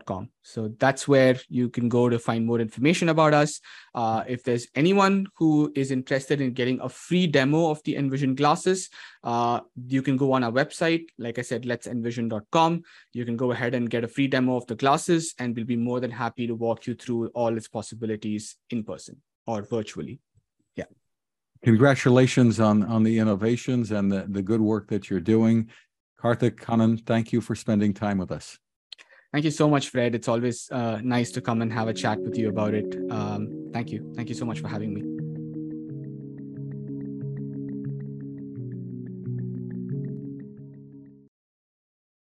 com. 0.06 0.30
So 0.42 0.74
that's 0.80 1.08
where 1.08 1.40
you 1.50 1.70
can 1.70 1.90
go 1.90 2.10
to 2.10 2.20
find 2.20 2.46
more 2.46 2.60
information 2.60 3.10
about 3.10 3.34
us. 3.34 3.60
Uh, 3.94 4.24
if 4.28 4.44
there's 4.44 4.68
anyone 4.76 5.28
who 5.36 5.72
is 5.76 5.92
interested 5.92 6.42
in 6.42 6.54
getting 6.54 6.80
a 6.82 6.90
free 6.90 7.28
demo 7.28 7.70
of 7.70 7.82
the 7.84 7.96
Envision 7.96 8.36
glasses, 8.36 8.90
uh, 9.24 9.62
you 9.86 10.02
can 10.02 10.18
go 10.18 10.34
on 10.34 10.44
our 10.44 10.52
website. 10.52 11.06
Like 11.18 11.40
I 11.40 11.42
said, 11.44 11.66
let's 11.66 11.88
letsenvision.com. 11.88 12.84
You 13.14 13.26
can 13.26 13.38
go 13.38 13.52
ahead 13.52 13.76
and 13.76 13.90
get 13.90 14.04
a 14.04 14.08
free 14.08 14.28
demo 14.28 14.56
of 14.56 14.68
the 14.68 14.76
glasses, 14.76 15.34
and 15.40 15.56
we'll 15.56 15.66
be 15.66 15.76
more 15.76 16.00
than 16.00 16.12
happy 16.12 16.48
to 16.48 16.56
walk 16.56 16.88
you 16.88 16.96
through 16.96 17.28
all 17.30 17.56
its 17.56 17.68
possibilities 17.68 18.56
in 18.70 18.84
person 18.84 19.22
or 19.46 19.62
virtually. 19.62 20.20
Yeah. 20.76 20.86
Congratulations 21.64 22.60
on, 22.60 22.84
on 22.84 23.04
the 23.04 23.20
innovations 23.20 23.92
and 23.92 24.12
the, 24.12 24.26
the 24.28 24.42
good 24.42 24.62
work 24.62 24.90
that 24.90 25.10
you're 25.10 25.20
doing. 25.20 25.70
Karthik 26.20 26.58
Kannan, 26.58 26.98
thank 26.98 27.32
you 27.32 27.42
for 27.42 27.56
spending 27.56 27.94
time 27.94 28.18
with 28.18 28.32
us. 28.32 28.58
Thank 29.34 29.46
you 29.46 29.52
so 29.52 29.70
much, 29.70 29.90
Fred. 29.90 30.16
It's 30.16 30.28
always 30.28 30.70
uh, 30.72 31.00
nice 31.04 31.32
to 31.32 31.42
come 31.42 31.62
and 31.62 31.72
have 31.74 31.88
a 31.88 31.94
chat 31.94 32.20
with 32.20 32.38
you 32.38 32.50
about 32.50 32.74
it. 32.74 32.96
Um, 33.12 33.70
thank 33.74 33.92
you. 33.92 34.14
Thank 34.16 34.30
you 34.30 34.36
so 34.36 34.46
much 34.46 34.60
for 34.60 34.68
having 34.68 34.94
me. 34.94 35.17